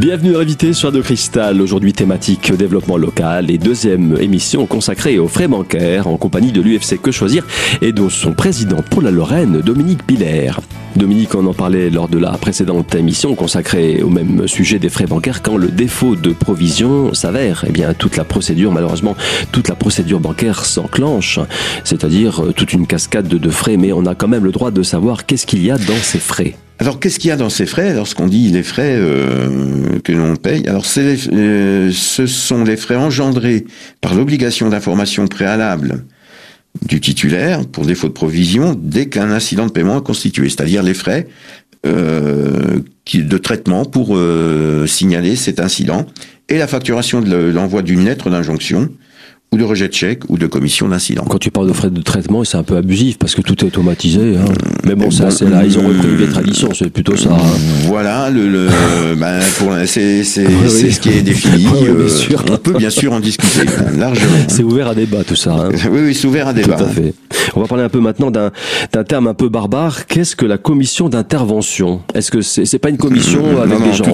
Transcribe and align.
Bienvenue 0.00 0.34
invité 0.34 0.72
sur 0.72 0.92
de 0.92 1.02
Cristal, 1.02 1.60
aujourd'hui 1.60 1.92
thématique 1.92 2.54
développement 2.54 2.96
local 2.96 3.50
et 3.50 3.58
deuxième 3.58 4.16
émission 4.18 4.64
consacrée 4.64 5.18
aux 5.18 5.28
frais 5.28 5.46
bancaires 5.46 6.06
en 6.06 6.16
compagnie 6.16 6.52
de 6.52 6.62
l'UFC 6.62 6.98
Que 6.98 7.10
Choisir 7.10 7.46
et 7.82 7.92
de 7.92 8.08
son 8.08 8.32
président 8.32 8.80
pour 8.80 9.02
la 9.02 9.10
Lorraine, 9.10 9.60
Dominique 9.60 10.06
Piller. 10.06 10.52
Dominique, 10.96 11.34
on 11.34 11.46
en 11.46 11.52
parlait 11.52 11.90
lors 11.90 12.08
de 12.08 12.16
la 12.16 12.30
précédente 12.30 12.94
émission 12.94 13.34
consacrée 13.34 14.02
au 14.02 14.08
même 14.08 14.48
sujet 14.48 14.78
des 14.78 14.88
frais 14.88 15.04
bancaires. 15.04 15.42
Quand 15.42 15.58
le 15.58 15.68
défaut 15.68 16.16
de 16.16 16.30
provision 16.30 17.12
s'avère, 17.12 17.66
eh 17.68 17.70
bien 17.70 17.92
toute 17.92 18.16
la 18.16 18.24
procédure, 18.24 18.72
malheureusement, 18.72 19.16
toute 19.52 19.68
la 19.68 19.74
procédure 19.74 20.18
bancaire 20.18 20.64
s'enclenche, 20.64 21.40
c'est-à-dire 21.84 22.42
euh, 22.42 22.52
toute 22.52 22.72
une 22.72 22.86
cascade 22.86 23.28
de 23.28 23.50
frais. 23.50 23.76
Mais 23.76 23.92
on 23.92 24.06
a 24.06 24.14
quand 24.14 24.28
même 24.28 24.44
le 24.44 24.52
droit 24.52 24.70
de 24.70 24.82
savoir 24.82 25.26
qu'est-ce 25.26 25.46
qu'il 25.46 25.62
y 25.62 25.70
a 25.70 25.76
dans 25.76 26.00
ces 26.02 26.20
frais. 26.20 26.54
Alors, 26.80 26.98
qu'est-ce 26.98 27.18
qu'il 27.18 27.28
y 27.28 27.30
a 27.30 27.36
dans 27.36 27.50
ces 27.50 27.66
frais 27.66 27.92
Lorsqu'on 27.92 28.26
dit 28.26 28.48
les 28.48 28.62
frais 28.62 28.96
euh, 28.96 29.98
que 30.02 30.12
l'on 30.12 30.34
paye, 30.36 30.66
alors 30.66 30.86
euh, 30.96 31.92
ce 31.92 32.26
sont 32.26 32.64
les 32.64 32.78
frais 32.78 32.96
engendrés 32.96 33.66
par 34.00 34.14
l'obligation 34.14 34.70
d'information 34.70 35.26
préalable 35.26 36.06
du 36.88 36.98
titulaire 37.00 37.66
pour 37.66 37.84
défaut 37.84 38.08
de 38.08 38.14
provision 38.14 38.74
dès 38.80 39.10
qu'un 39.10 39.30
incident 39.30 39.66
de 39.66 39.72
paiement 39.72 39.98
est 39.98 40.02
constitué, 40.02 40.48
c'est-à-dire 40.48 40.82
les 40.82 40.94
frais 40.94 41.26
euh, 41.86 42.78
de 43.12 43.38
traitement 43.38 43.84
pour 43.84 44.18
signaler 44.86 45.36
cet 45.36 45.60
incident 45.60 46.06
et 46.48 46.56
la 46.56 46.66
facturation 46.66 47.20
de 47.20 47.36
l'envoi 47.36 47.82
d'une 47.82 48.06
lettre 48.06 48.30
d'injonction 48.30 48.88
ou 49.52 49.56
de 49.58 49.64
rejet 49.64 49.88
de 49.88 49.92
chèque 49.92 50.22
ou 50.28 50.38
de 50.38 50.46
commission 50.46 50.88
d'incident. 50.88 51.24
Quand 51.28 51.38
tu 51.38 51.50
parles 51.50 51.66
de 51.66 51.72
frais 51.72 51.90
de 51.90 52.02
traitement, 52.02 52.44
c'est 52.44 52.56
un 52.56 52.62
peu 52.62 52.76
abusif 52.76 53.18
parce 53.18 53.34
que 53.34 53.42
tout 53.42 53.58
est 53.64 53.66
automatisé. 53.66 54.36
Hein. 54.36 54.44
Mais 54.84 54.94
bon, 54.94 55.10
ça, 55.10 55.30
c'est 55.30 55.48
là, 55.48 55.64
ils 55.64 55.76
ont 55.76 55.88
repris 55.88 56.16
les 56.16 56.28
traditions, 56.28 56.72
c'est 56.72 56.90
plutôt 56.90 57.16
ça. 57.16 57.30
Hein. 57.32 57.58
Voilà, 57.86 58.30
le, 58.30 58.48
le 58.48 58.68
ben, 59.16 59.40
c'est 59.86 60.22
c'est 60.22 60.46
c'est 60.68 60.90
ce 60.92 61.00
qui 61.00 61.10
est 61.10 61.22
défini. 61.22 61.66
Oui, 61.70 61.86
euh, 61.88 62.08
sûr. 62.08 62.44
On 62.50 62.56
peut 62.56 62.72
bien 62.72 62.90
sûr 62.90 63.12
en 63.12 63.20
discuter 63.20 63.64
largement. 63.96 64.36
C'est 64.48 64.62
ouvert 64.62 64.88
à 64.88 64.94
débat 64.94 65.24
tout 65.24 65.36
ça. 65.36 65.52
Hein. 65.52 65.70
Oui, 65.90 66.00
oui, 66.04 66.14
c'est 66.14 66.26
ouvert 66.26 66.48
à 66.48 66.52
débat. 66.52 66.76
Tout 66.76 66.84
à 66.84 66.88
fait. 66.88 67.14
On 67.54 67.60
va 67.60 67.66
parler 67.66 67.84
un 67.84 67.88
peu 67.88 68.00
maintenant 68.00 68.30
d'un 68.30 68.50
d'un 68.92 69.04
terme 69.04 69.26
un 69.26 69.34
peu 69.34 69.48
barbare. 69.48 70.06
Qu'est-ce 70.06 70.36
que 70.36 70.46
la 70.46 70.58
commission 70.58 71.08
d'intervention? 71.08 72.02
Est-ce 72.14 72.30
que 72.30 72.40
c'est 72.40 72.64
c'est 72.64 72.78
pas 72.78 72.90
une 72.90 72.98
commission 72.98 73.60
avec 73.60 73.82
des 73.82 73.92
gens 73.92 74.04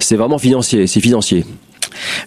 C'est 0.00 0.16
vraiment 0.16 0.38
financier, 0.38 0.86
c'est 0.86 1.00
financier. 1.00 1.44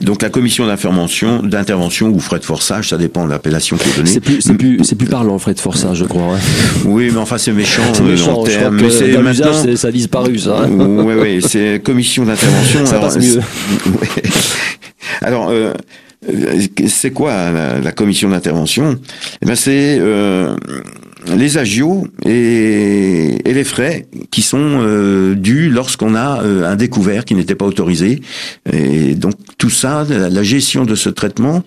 Donc 0.01 0.21
la 0.21 0.29
commission 0.29 0.67
d'intervention, 0.67 1.41
d'intervention 1.43 2.09
ou 2.09 2.19
frais 2.19 2.39
de 2.39 2.45
forçage, 2.45 2.89
ça 2.89 2.97
dépend 2.97 3.25
de 3.25 3.31
l'appellation 3.31 3.77
qui 3.77 3.89
est 3.89 3.95
donnée. 3.97 4.09
C'est 4.09 4.19
plus, 4.19 4.41
c'est 4.41 4.53
plus, 4.53 4.83
c'est 4.83 4.95
plus 4.95 5.07
parlant 5.07 5.37
frais 5.39 5.53
de 5.53 5.59
forçage, 5.59 5.97
je 5.97 6.05
crois. 6.05 6.37
Oui, 6.85 7.09
mais 7.11 7.17
enfin 7.19 7.37
c'est 7.37 7.51
méchant. 7.51 7.81
C'est 7.93 8.01
euh, 8.01 8.05
méchant. 8.05 8.45
Je 8.45 8.57
crois 8.57 8.71
mais 8.71 8.89
c'est 8.89 9.17
maintenant, 9.17 9.75
ça 9.75 9.87
a 9.87 9.91
disparu 9.91 10.37
ça. 10.37 10.61
Hein. 10.63 10.69
Oui, 10.69 11.13
oui, 11.19 11.41
c'est 11.47 11.81
commission 11.83 12.25
d'intervention. 12.25 12.85
ça 12.85 12.99
passe 12.99 13.17
mieux. 13.17 13.41
Alors. 15.21 15.49
Euh, 15.49 15.73
c'est 16.87 17.11
quoi 17.11 17.51
la, 17.51 17.79
la 17.79 17.91
commission 17.91 18.29
d'intervention? 18.29 18.97
Eh 19.41 19.45
ben 19.45 19.55
c'est 19.55 19.97
euh, 19.99 20.55
les 21.33 21.57
agios 21.57 22.07
et, 22.25 23.37
les 23.45 23.63
frais 23.63 24.07
qui 24.31 24.41
sont 24.41 24.81
euh, 24.81 25.33
dus 25.33 25.69
lorsqu'on 25.69 26.13
a 26.13 26.41
euh, 26.43 26.69
un 26.69 26.75
découvert 26.75 27.23
qui 27.25 27.35
n'était 27.35 27.55
pas 27.55 27.65
autorisé. 27.65 28.21
Et 28.71 29.15
donc 29.15 29.33
tout 29.57 29.69
ça, 29.69 30.05
la, 30.09 30.43
gestion 30.43 30.83
de 30.83 30.95
ce 30.95 31.09
traitement 31.09 31.63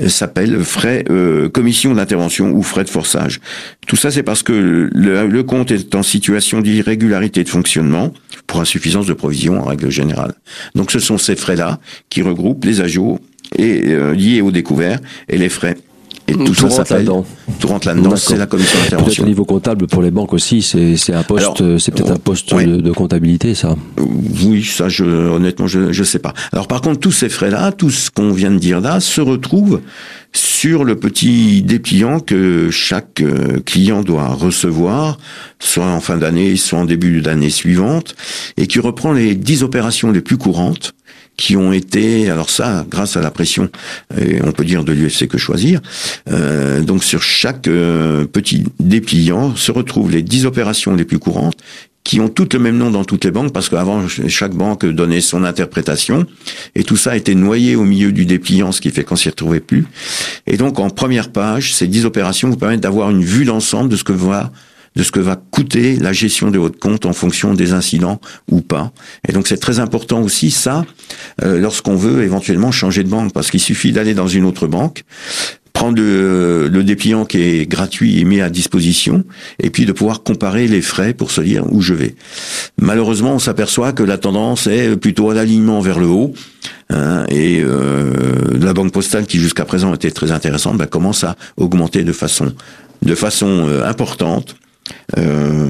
euh, 0.00 0.08
s'appelle 0.08 0.62
frais 0.64 1.04
commission 1.52 1.94
d'intervention 1.94 2.50
ou 2.50 2.62
frais 2.62 2.84
de 2.84 2.90
forçage. 2.90 3.40
Tout 3.86 3.96
ça, 3.96 4.10
c'est 4.10 4.22
parce 4.22 4.42
que 4.42 4.52
le, 4.52 5.26
le, 5.26 5.42
compte 5.42 5.70
est 5.70 5.94
en 5.94 6.02
situation 6.02 6.60
d'irrégularité 6.60 7.44
de 7.44 7.48
fonctionnement 7.48 8.12
pour 8.46 8.60
insuffisance 8.60 9.06
de 9.06 9.14
provision 9.14 9.60
en 9.60 9.64
règle 9.64 9.90
générale. 9.90 10.34
Donc 10.74 10.90
ce 10.90 10.98
sont 10.98 11.18
ces 11.18 11.36
frais-là 11.36 11.78
qui 12.10 12.22
regroupent 12.22 12.64
les 12.64 12.80
agios 12.80 13.20
et 13.56 13.96
liés 14.14 14.42
au 14.42 14.50
découvert 14.50 14.98
et 15.28 15.38
les 15.38 15.48
frais 15.48 15.76
et 16.28 16.34
tout, 16.34 16.54
ça 16.54 16.84
là-dedans. 16.88 17.24
Tout 17.58 17.68
rentre 17.68 17.86
là-dedans, 17.88 18.16
c'est 18.16 18.36
la 18.36 18.46
commission 18.46 18.78
d'intervention. 18.78 19.06
Peut-être 19.06 19.22
au 19.22 19.26
niveau 19.26 19.44
comptable 19.44 19.86
pour 19.86 20.02
les 20.02 20.10
banques 20.10 20.32
aussi, 20.32 20.62
c'est 20.62 21.14
un 21.14 21.22
poste, 21.22 21.78
c'est 21.78 21.92
peut-être 21.92 22.12
un 22.12 22.18
poste 22.18 22.54
de, 22.54 22.92
comptabilité, 22.92 23.54
ça. 23.54 23.76
Oui, 23.98 24.64
ça, 24.64 24.88
je, 24.88 25.04
honnêtement, 25.04 25.66
je, 25.66 25.92
je 25.92 26.04
sais 26.04 26.18
pas. 26.18 26.34
Alors 26.52 26.68
par 26.68 26.80
contre, 26.80 27.00
tous 27.00 27.12
ces 27.12 27.28
frais-là, 27.28 27.72
tout 27.72 27.90
ce 27.90 28.10
qu'on 28.10 28.30
vient 28.32 28.50
de 28.50 28.58
dire 28.58 28.80
là, 28.80 29.00
se 29.00 29.20
retrouve 29.20 29.80
sur 30.32 30.84
le 30.84 30.96
petit 30.96 31.62
dépliant 31.62 32.20
que 32.20 32.70
chaque 32.70 33.20
euh, 33.20 33.60
client 33.64 34.02
doit 34.02 34.28
recevoir, 34.28 35.18
soit 35.58 35.86
en 35.86 36.00
fin 36.00 36.16
d'année, 36.16 36.56
soit 36.56 36.80
en 36.80 36.84
début 36.84 37.20
d'année 37.22 37.50
suivante, 37.50 38.14
et 38.56 38.66
qui 38.66 38.78
reprend 38.78 39.12
les 39.12 39.34
dix 39.34 39.62
opérations 39.62 40.10
les 40.10 40.20
plus 40.20 40.36
courantes 40.36 40.94
qui 41.38 41.56
ont 41.56 41.72
été, 41.72 42.28
alors 42.28 42.50
ça, 42.50 42.84
grâce 42.90 43.16
à 43.16 43.22
la 43.22 43.30
pression, 43.30 43.70
et 44.20 44.42
on 44.42 44.52
peut 44.52 44.64
dire 44.64 44.84
de 44.84 44.92
l'UFC 44.92 45.28
que 45.28 45.38
choisir. 45.38 45.80
Euh, 46.30 46.82
donc 46.82 47.04
sur 47.04 47.22
chaque 47.22 47.68
euh, 47.68 48.26
petit 48.26 48.64
dépliant 48.80 49.56
se 49.56 49.72
retrouvent 49.72 50.10
les 50.10 50.22
10 50.22 50.44
opérations 50.44 50.94
les 50.94 51.04
plus 51.04 51.20
courantes 51.20 51.56
qui 52.04 52.20
ont 52.20 52.28
toutes 52.28 52.54
le 52.54 52.60
même 52.60 52.78
nom 52.78 52.90
dans 52.90 53.04
toutes 53.04 53.24
les 53.24 53.30
banques 53.30 53.52
parce 53.52 53.68
qu'avant 53.68 54.08
chaque 54.08 54.54
banque 54.54 54.86
donnait 54.86 55.20
son 55.20 55.44
interprétation 55.44 56.26
et 56.74 56.82
tout 56.82 56.96
ça 56.96 57.10
a 57.10 57.16
été 57.16 57.34
noyé 57.34 57.76
au 57.76 57.84
milieu 57.84 58.12
du 58.12 58.24
dépliant 58.24 58.72
ce 58.72 58.80
qui 58.80 58.90
fait 58.90 59.04
qu'on 59.04 59.16
s'y 59.16 59.28
retrouvait 59.28 59.60
plus 59.60 59.84
et 60.46 60.56
donc 60.56 60.78
en 60.78 60.88
première 60.88 61.30
page 61.30 61.74
ces 61.74 61.86
10 61.86 62.06
opérations 62.06 62.48
vous 62.48 62.56
permettent 62.56 62.80
d'avoir 62.80 63.10
une 63.10 63.22
vue 63.22 63.44
d'ensemble 63.44 63.90
de 63.90 63.96
ce 63.96 64.04
que 64.04 64.14
va 64.14 64.50
de 64.98 65.04
ce 65.04 65.12
que 65.12 65.20
va 65.20 65.36
coûter 65.36 65.96
la 65.96 66.12
gestion 66.12 66.50
de 66.50 66.58
votre 66.58 66.78
compte 66.78 67.06
en 67.06 67.12
fonction 67.12 67.54
des 67.54 67.72
incidents 67.72 68.20
ou 68.50 68.60
pas. 68.60 68.92
Et 69.28 69.32
donc 69.32 69.46
c'est 69.46 69.56
très 69.56 69.78
important 69.78 70.20
aussi 70.20 70.50
ça 70.50 70.84
euh, 71.42 71.58
lorsqu'on 71.58 71.94
veut 71.94 72.24
éventuellement 72.24 72.72
changer 72.72 73.04
de 73.04 73.08
banque, 73.08 73.32
parce 73.32 73.50
qu'il 73.50 73.60
suffit 73.60 73.92
d'aller 73.92 74.12
dans 74.12 74.26
une 74.26 74.44
autre 74.44 74.66
banque, 74.66 75.04
prendre 75.72 76.02
le, 76.02 76.82
dépliant 76.82 77.24
qui 77.24 77.40
est 77.40 77.66
gratuit 77.66 78.18
et 78.18 78.24
mis 78.24 78.40
à 78.40 78.50
disposition, 78.50 79.22
et 79.62 79.70
puis 79.70 79.86
de 79.86 79.92
pouvoir 79.92 80.24
comparer 80.24 80.66
les 80.66 80.82
frais 80.82 81.14
pour 81.14 81.30
se 81.30 81.42
dire 81.42 81.64
où 81.72 81.80
je 81.80 81.94
vais. 81.94 82.16
Malheureusement, 82.80 83.34
on 83.34 83.38
s'aperçoit 83.38 83.92
que 83.92 84.02
la 84.02 84.18
tendance 84.18 84.66
est 84.66 84.96
plutôt 84.96 85.30
à 85.30 85.34
l'alignement 85.34 85.80
vers 85.80 86.00
le 86.00 86.06
haut, 86.06 86.34
hein, 86.90 87.24
et 87.28 87.62
euh, 87.62 88.12
la 88.60 88.72
banque 88.72 88.92
postale 88.92 89.26
qui 89.26 89.38
jusqu'à 89.38 89.64
présent 89.64 89.94
était 89.94 90.10
très 90.10 90.32
intéressante, 90.32 90.76
ben, 90.76 90.86
commence 90.86 91.22
à 91.22 91.36
augmenter 91.56 92.02
de 92.02 92.12
façon 92.12 92.52
de 93.02 93.14
façon 93.14 93.68
euh, 93.68 93.88
importante. 93.88 94.56
Euh, 95.16 95.68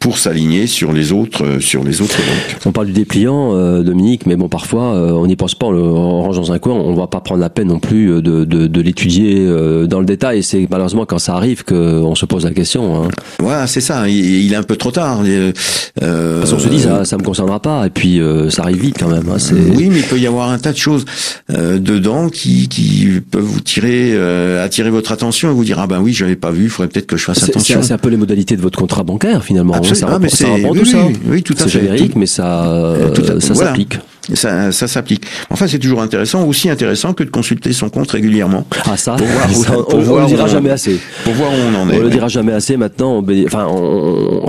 pour 0.00 0.18
s'aligner 0.18 0.66
sur 0.66 0.92
les 0.92 1.10
autres 1.10 1.46
euh, 1.46 1.60
sur 1.60 1.82
les 1.82 2.02
autres 2.02 2.18
banques. 2.18 2.58
On 2.66 2.72
parle 2.72 2.88
du 2.88 2.92
dépliant, 2.92 3.54
euh, 3.54 3.82
Dominique, 3.82 4.26
mais 4.26 4.36
bon, 4.36 4.50
parfois 4.50 4.92
on 4.92 5.26
n'y 5.26 5.34
pense 5.34 5.54
pas, 5.54 5.66
on 5.66 5.70
le 5.70 5.82
range 5.82 6.36
dans 6.36 6.52
un 6.52 6.58
coin, 6.58 6.74
on 6.74 6.94
va 6.94 7.06
pas 7.06 7.20
prendre 7.20 7.40
la 7.40 7.48
peine 7.48 7.68
non 7.68 7.78
plus 7.78 8.20
de, 8.20 8.44
de, 8.44 8.66
de 8.66 8.80
l'étudier 8.82 9.46
dans 9.86 10.00
le 10.00 10.04
détail. 10.04 10.42
C'est 10.42 10.68
malheureusement 10.70 11.06
quand 11.06 11.18
ça 11.18 11.34
arrive 11.34 11.64
qu'on 11.64 12.14
se 12.14 12.26
pose 12.26 12.44
la 12.44 12.50
question. 12.50 13.04
Hein. 13.04 13.08
Voilà, 13.38 13.66
c'est 13.66 13.80
ça. 13.80 14.08
Il, 14.10 14.52
est 14.52 14.56
un 14.56 14.62
peu 14.62 14.76
trop 14.76 14.90
tard. 14.90 15.22
Euh, 15.24 16.40
Parce 16.40 16.52
qu'on 16.52 16.58
se 16.58 16.68
dit 16.68 16.80
ça, 16.80 17.06
ça 17.06 17.16
me 17.16 17.22
concernera 17.22 17.60
pas, 17.60 17.86
et 17.86 17.90
puis 17.90 18.20
ça 18.50 18.62
arrive 18.62 18.82
vite 18.82 18.96
quand 18.98 19.08
même. 19.08 19.28
Hein, 19.30 19.38
oui, 19.74 19.88
mais 19.90 20.00
il 20.00 20.04
peut 20.04 20.18
y 20.18 20.26
avoir 20.26 20.50
un 20.50 20.58
tas 20.58 20.72
de 20.72 20.78
choses 20.78 21.06
dedans 21.48 22.28
qui, 22.28 22.68
qui 22.68 23.08
peuvent 23.30 23.42
vous 23.42 23.60
tirer, 23.60 24.14
attirer 24.60 24.90
votre 24.90 25.12
attention 25.12 25.50
et 25.50 25.54
vous 25.54 25.64
dire 25.64 25.78
ah 25.80 25.86
ben 25.86 26.00
oui, 26.00 26.12
je 26.12 26.24
l'avais 26.24 26.36
pas 26.36 26.50
vu, 26.50 26.64
il 26.64 26.70
faudrait 26.70 26.88
peut-être 26.88 27.06
que 27.06 27.16
je 27.16 27.24
fasse 27.24 27.42
attention. 27.42 27.80
C'est 27.82 27.94
un 27.94 27.98
peu 27.98 28.10
les 28.10 28.18
modalités 28.18 28.45
de 28.54 28.62
votre 28.62 28.78
contrat 28.78 29.02
bancaire 29.02 29.42
finalement. 29.42 29.74
Absolument. 29.74 30.12
Ça, 30.12 30.18
mais 30.20 30.28
ça 30.28 30.46
oui, 30.70 30.78
tout 30.78 30.84
ça. 30.84 30.98
Oui, 31.26 31.42
tout 31.42 31.54
à 31.54 31.56
fait. 31.56 31.62
C'est 31.64 31.80
générique, 31.80 32.14
mais 32.14 32.26
ça, 32.26 32.94
ça 33.40 33.54
s'applique. 33.54 33.98
Ça, 34.34 34.72
ça 34.72 34.88
s'applique. 34.88 35.24
Enfin, 35.50 35.66
c'est 35.66 35.78
toujours 35.78 36.02
intéressant, 36.02 36.44
aussi 36.44 36.68
intéressant 36.68 37.12
que 37.12 37.22
de 37.22 37.30
consulter 37.30 37.72
son 37.72 37.88
compte 37.88 38.10
régulièrement. 38.10 38.66
Ah 38.84 38.96
ça, 38.96 39.12
pour 39.12 39.26
voir, 39.26 39.50
ça 39.52 39.72
on, 39.88 39.98
ne 39.98 40.20
le 40.22 40.26
dira 40.26 40.46
jamais 40.48 40.70
assez. 40.70 41.00
Pour 41.24 41.34
voir 41.34 41.50
où 41.52 41.56
on 41.72 41.74
en 41.74 41.90
est. 41.90 41.98
On 41.98 42.02
le 42.02 42.10
dira 42.10 42.28
jamais 42.28 42.52
assez. 42.52 42.76
Maintenant, 42.76 43.24
enfin, 43.46 43.68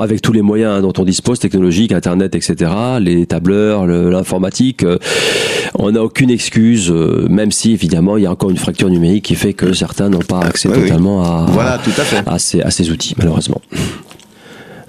avec 0.02 0.22
tous 0.22 0.34
les 0.34 0.42
moyens 0.42 0.82
dont 0.82 0.94
on 0.98 1.04
dispose, 1.04 1.40
technologiques, 1.40 1.92
Internet, 1.92 2.36
etc., 2.36 2.72
les 3.00 3.26
tableurs, 3.26 3.86
l'informatique, 3.86 4.84
euh, 4.84 4.98
on 5.76 5.92
n'a 5.92 6.04
aucune 6.04 6.30
excuse, 6.30 6.90
euh, 6.92 7.28
même 7.30 7.52
si 7.52 7.74
évidemment 7.74 8.18
il 8.18 8.24
y 8.24 8.26
a 8.26 8.32
encore 8.32 8.50
une 8.50 8.58
fracture 8.58 8.90
numérique 8.90 9.26
qui 9.26 9.36
fait 9.36 9.54
que 9.54 9.74
certains 9.74 10.10
n'ont 10.10 10.20
pas 10.20 10.40
accès 10.40 10.70
totalement 10.70 11.24
À, 11.24 11.46
voilà, 11.50 11.78
tout 11.78 11.92
à, 11.98 12.04
fait. 12.04 12.24
à, 12.26 12.40
ces, 12.40 12.62
à 12.62 12.72
ces 12.72 12.90
outils, 12.92 13.14
malheureusement. 13.18 13.62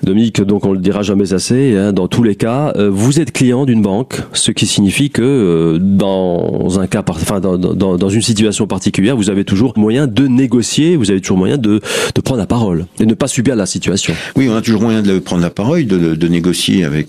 Dominique, 0.08 0.40
donc 0.40 0.64
on 0.64 0.72
le 0.72 0.78
dira 0.78 1.02
jamais 1.02 1.34
assez, 1.34 1.76
hein, 1.76 1.92
dans 1.92 2.08
tous 2.08 2.22
les 2.22 2.34
cas, 2.34 2.72
euh, 2.76 2.88
vous 2.90 3.20
êtes 3.20 3.30
client 3.30 3.66
d'une 3.66 3.82
banque, 3.82 4.16
ce 4.32 4.50
qui 4.52 4.66
signifie 4.66 5.10
que 5.10 5.20
euh, 5.20 5.78
dans 5.78 6.80
un 6.80 6.86
cas, 6.86 7.04
enfin 7.06 7.40
dans, 7.40 7.58
dans, 7.58 7.98
dans, 7.98 8.08
une 8.08 8.22
situation 8.22 8.66
particulière, 8.66 9.18
vous 9.18 9.28
avez 9.28 9.44
toujours 9.44 9.74
moyen 9.76 10.06
de 10.06 10.26
négocier, 10.26 10.96
vous 10.96 11.10
avez 11.10 11.20
toujours 11.20 11.36
moyen 11.36 11.58
de, 11.58 11.82
de 12.14 12.20
prendre 12.22 12.40
la 12.40 12.46
parole 12.46 12.86
et 12.98 13.04
ne 13.04 13.12
pas 13.12 13.28
subir 13.28 13.54
la 13.54 13.66
situation. 13.66 14.14
Oui, 14.34 14.48
on 14.50 14.56
a 14.56 14.62
toujours 14.62 14.80
moyen 14.80 15.02
de 15.02 15.18
prendre 15.18 15.42
la 15.42 15.50
parole, 15.50 15.86
de, 15.86 16.14
de 16.14 16.28
négocier 16.28 16.84
avec 16.84 17.08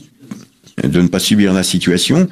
de 0.84 1.02
ne 1.02 1.08
pas 1.08 1.20
subir 1.20 1.54
la 1.54 1.64
situation 1.64 2.28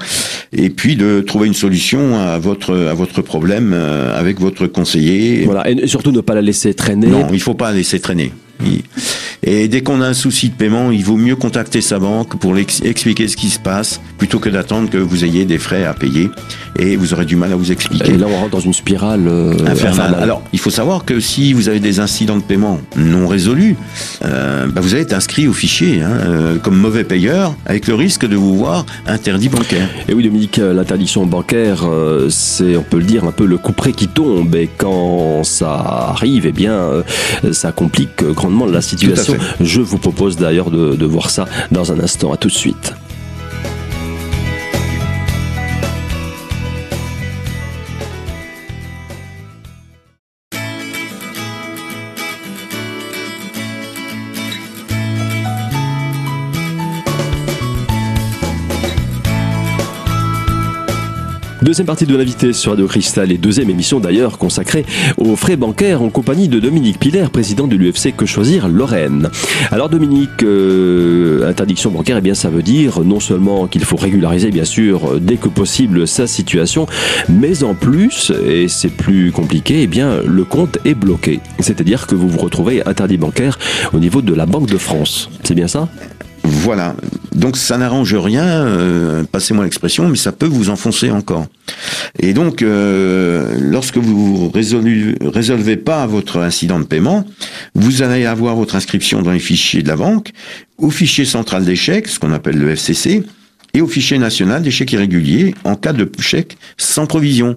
et 0.51 0.69
puis 0.69 0.97
de 0.97 1.21
trouver 1.21 1.47
une 1.47 1.53
solution 1.53 2.17
à 2.17 2.39
votre 2.39 2.73
à 2.75 2.93
votre 2.93 3.21
problème 3.21 3.71
euh, 3.73 4.17
avec 4.17 4.39
votre 4.39 4.67
conseiller. 4.67 5.45
Voilà 5.45 5.69
et 5.69 5.87
surtout 5.87 6.11
ne 6.11 6.21
pas 6.21 6.35
la 6.35 6.41
laisser 6.41 6.73
traîner. 6.73 7.07
Non, 7.07 7.27
il 7.31 7.41
faut 7.41 7.53
pas 7.53 7.71
la 7.71 7.77
laisser 7.77 7.99
traîner. 7.99 8.31
Et 9.43 9.67
dès 9.67 9.81
qu'on 9.81 10.01
a 10.01 10.07
un 10.07 10.13
souci 10.13 10.49
de 10.49 10.55
paiement, 10.55 10.91
il 10.91 11.03
vaut 11.03 11.15
mieux 11.15 11.35
contacter 11.35 11.81
sa 11.81 11.99
banque 11.99 12.37
pour 12.39 12.57
expliquer 12.57 13.27
ce 13.27 13.37
qui 13.37 13.49
se 13.49 13.59
passe, 13.59 14.01
plutôt 14.17 14.39
que 14.39 14.49
d'attendre 14.49 14.89
que 14.89 14.97
vous 14.97 15.23
ayez 15.23 15.45
des 15.45 15.57
frais 15.57 15.85
à 15.85 15.93
payer. 15.93 16.29
Et 16.79 16.95
vous 16.95 17.13
aurez 17.13 17.25
du 17.25 17.35
mal 17.35 17.51
à 17.53 17.55
vous 17.55 17.71
expliquer. 17.71 18.11
Et 18.11 18.17
là, 18.17 18.27
on 18.29 18.35
rentre 18.35 18.51
dans 18.51 18.59
une 18.59 18.73
spirale 18.73 19.27
euh, 19.27 19.53
infernale. 19.67 20.15
Alors, 20.19 20.41
il 20.53 20.59
faut 20.59 20.69
savoir 20.69 21.05
que 21.05 21.19
si 21.19 21.53
vous 21.53 21.69
avez 21.69 21.79
des 21.79 21.99
incidents 21.99 22.37
de 22.37 22.43
paiement 22.43 22.79
non 22.95 23.27
résolus, 23.27 23.75
euh, 24.25 24.67
bah, 24.67 24.81
vous 24.81 24.93
allez 24.93 25.03
être 25.03 25.13
inscrit 25.13 25.47
au 25.47 25.53
fichier 25.53 26.01
hein, 26.01 26.11
euh, 26.11 26.57
comme 26.57 26.77
mauvais 26.77 27.03
payeur, 27.03 27.55
avec 27.65 27.87
le 27.87 27.95
risque 27.95 28.27
de 28.27 28.35
vous 28.35 28.57
voir 28.57 28.85
interdit 29.05 29.49
bancaire. 29.49 29.89
Et 30.07 30.13
oui, 30.13 30.23
Dominique, 30.23 30.57
l'interdiction 30.57 31.25
bancaire, 31.25 31.83
euh, 31.85 32.29
c'est, 32.29 32.75
on 32.75 32.83
peut 32.83 32.97
le 32.97 33.03
dire, 33.03 33.23
un 33.23 33.31
peu 33.31 33.45
le 33.45 33.57
couperet 33.57 33.91
qui 33.91 34.07
tombe. 34.07 34.55
Et 34.55 34.69
quand 34.77 35.43
ça 35.43 35.71
arrive, 35.71 36.45
eh 36.45 36.51
bien, 36.51 36.73
euh, 36.73 37.03
ça 37.51 37.71
complique 37.71 38.23
grandement 38.23 38.46
la 38.49 38.81
situation. 38.81 39.35
Je 39.59 39.81
vous 39.81 39.97
propose 39.97 40.37
d'ailleurs 40.37 40.71
de, 40.71 40.95
de 40.95 41.05
voir 41.05 41.29
ça 41.29 41.45
dans 41.71 41.91
un 41.91 41.99
instant. 41.99 42.31
À 42.31 42.37
tout 42.37 42.47
de 42.47 42.53
suite. 42.53 42.93
Deuxième 61.63 61.87
partie 61.87 62.05
de 62.05 62.15
l'invité 62.15 62.53
sur 62.53 62.71
Radio 62.71 62.85
Cristal 62.85 63.31
et 63.31 63.37
deuxième 63.37 63.71
émission 63.71 63.99
d'ailleurs 63.99 64.37
consacrée 64.37 64.85
aux 65.17 65.35
frais 65.35 65.55
bancaires 65.55 66.03
en 66.03 66.09
compagnie 66.09 66.47
de 66.47 66.59
Dominique 66.59 66.99
Piller, 66.99 67.25
président 67.33 67.65
de 67.65 67.75
l'UFC 67.75 68.15
Que 68.15 68.27
Choisir 68.27 68.67
Lorraine. 68.67 69.29
Alors 69.71 69.89
Dominique, 69.89 70.43
euh, 70.43 71.49
interdiction 71.49 71.89
bancaire, 71.89 72.17
eh 72.17 72.21
bien 72.21 72.35
ça 72.35 72.49
veut 72.49 72.61
dire 72.61 72.99
non 73.03 73.19
seulement 73.19 73.65
qu'il 73.65 73.83
faut 73.83 73.95
régulariser 73.95 74.51
bien 74.51 74.65
sûr 74.65 75.19
dès 75.19 75.37
que 75.37 75.49
possible 75.49 76.07
sa 76.07 76.27
situation, 76.27 76.85
mais 77.27 77.63
en 77.63 77.73
plus, 77.73 78.31
et 78.45 78.67
c'est 78.67 78.95
plus 78.95 79.31
compliqué, 79.31 79.81
eh 79.81 79.87
bien 79.87 80.21
le 80.23 80.43
compte 80.43 80.77
est 80.85 80.93
bloqué. 80.93 81.39
C'est-à-dire 81.59 82.05
que 82.05 82.13
vous 82.13 82.29
vous 82.29 82.39
retrouvez 82.39 82.85
interdit 82.87 83.17
bancaire 83.17 83.57
au 83.93 83.99
niveau 83.99 84.21
de 84.21 84.33
la 84.35 84.45
Banque 84.45 84.67
de 84.67 84.77
France. 84.77 85.31
C'est 85.43 85.55
bien 85.55 85.67
ça? 85.67 85.89
Voilà. 86.43 86.95
Donc 87.37 87.55
ça 87.55 87.77
n'arrange 87.77 88.15
rien, 88.15 88.45
euh, 88.45 89.23
passez-moi 89.23 89.63
l'expression, 89.63 90.09
mais 90.09 90.17
ça 90.17 90.31
peut 90.31 90.47
vous 90.47 90.71
enfoncer 90.71 91.11
encore. 91.11 91.45
Et 92.17 92.33
donc, 92.33 92.63
euh, 92.63 93.55
lorsque 93.61 93.97
vous 93.97 94.49
résolvez, 94.49 95.15
résolvez 95.21 95.77
pas 95.77 96.07
votre 96.07 96.39
incident 96.39 96.79
de 96.79 96.85
paiement, 96.85 97.27
vous 97.75 98.01
allez 98.01 98.25
avoir 98.25 98.55
votre 98.55 98.75
inscription 98.75 99.21
dans 99.21 99.31
les 99.31 99.39
fichiers 99.39 99.83
de 99.83 99.87
la 99.87 99.95
banque, 99.95 100.31
au 100.79 100.89
fichier 100.89 101.25
central 101.25 101.63
d'échecs, 101.63 102.07
ce 102.07 102.17
qu'on 102.17 102.33
appelle 102.33 102.57
le 102.57 102.71
FCC, 102.71 103.23
et 103.75 103.81
au 103.81 103.87
fichier 103.87 104.17
national 104.17 104.67
chèques 104.71 104.93
irréguliers 104.93 105.53
en 105.63 105.75
cas 105.75 105.93
de 105.93 106.09
chèque 106.17 106.57
sans 106.77 107.05
provision. 107.05 107.55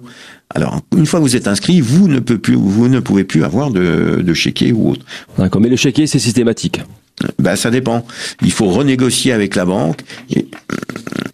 Alors, 0.53 0.79
une 0.95 1.07
fois 1.07 1.19
que 1.19 1.23
vous 1.23 1.35
êtes 1.35 1.47
inscrit, 1.47 1.81
vous 1.81 2.07
ne, 2.07 2.19
pouvez 2.19 2.37
plus, 2.37 2.55
vous 2.55 2.87
ne 2.87 2.99
pouvez 2.99 3.23
plus 3.23 3.43
avoir 3.43 3.71
de, 3.71 4.21
de 4.21 4.33
chéquier 4.35 4.73
ou 4.73 4.91
autre. 4.91 5.05
D'accord, 5.39 5.59
mais 5.59 5.69
le 5.69 5.75
chéquier, 5.75 6.05
c'est 6.05 6.19
systématique 6.19 6.81
ben, 7.39 7.55
ça 7.55 7.71
dépend. 7.71 8.05
Il 8.41 8.51
faut 8.51 8.67
renégocier 8.67 9.31
avec 9.31 9.55
la 9.55 9.65
banque. 9.65 10.01
Et, 10.35 10.47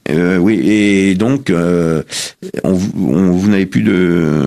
euh, 0.09 0.37
oui, 0.37 0.61
et 0.65 1.15
donc 1.15 1.49
euh, 1.49 2.01
on, 2.63 2.73
vous 2.73 3.49
n'avez 3.49 3.65
plus 3.65 3.81
de 3.81 4.43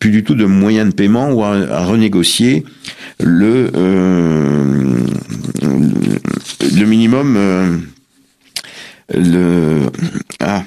plus 0.00 0.10
du 0.10 0.24
tout 0.24 0.34
de 0.34 0.44
moyens 0.46 0.90
de 0.90 0.94
paiement 0.94 1.30
ou 1.30 1.44
à, 1.44 1.84
renégocier 1.84 2.64
le 3.20 3.70
euh, 3.76 4.98
le 5.62 6.84
minimum 6.84 7.36
euh, 7.36 7.76
le 9.14 9.82
ah 10.40 10.64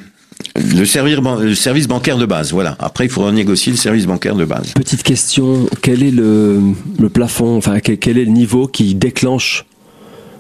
le 0.56 0.84
service 0.86 1.88
bancaire 1.88 2.18
de 2.18 2.26
base, 2.26 2.52
voilà. 2.52 2.76
Après, 2.80 3.06
il 3.06 3.12
faut 3.12 3.22
renégocier 3.22 3.72
le 3.72 3.78
service 3.78 4.06
bancaire 4.06 4.36
de 4.36 4.46
base. 4.46 4.74
Petite 4.74 5.04
question, 5.04 5.68
quel 5.82 6.04
est 6.04 6.12
le, 6.12 6.60
le 6.98 7.10
plafond, 7.10 7.58
enfin, 7.58 7.80
quel 7.80 8.18
est 8.18 8.26
le 8.26 8.32
niveau 8.32 8.68
qui 8.68 8.96
déclenche 8.96 9.66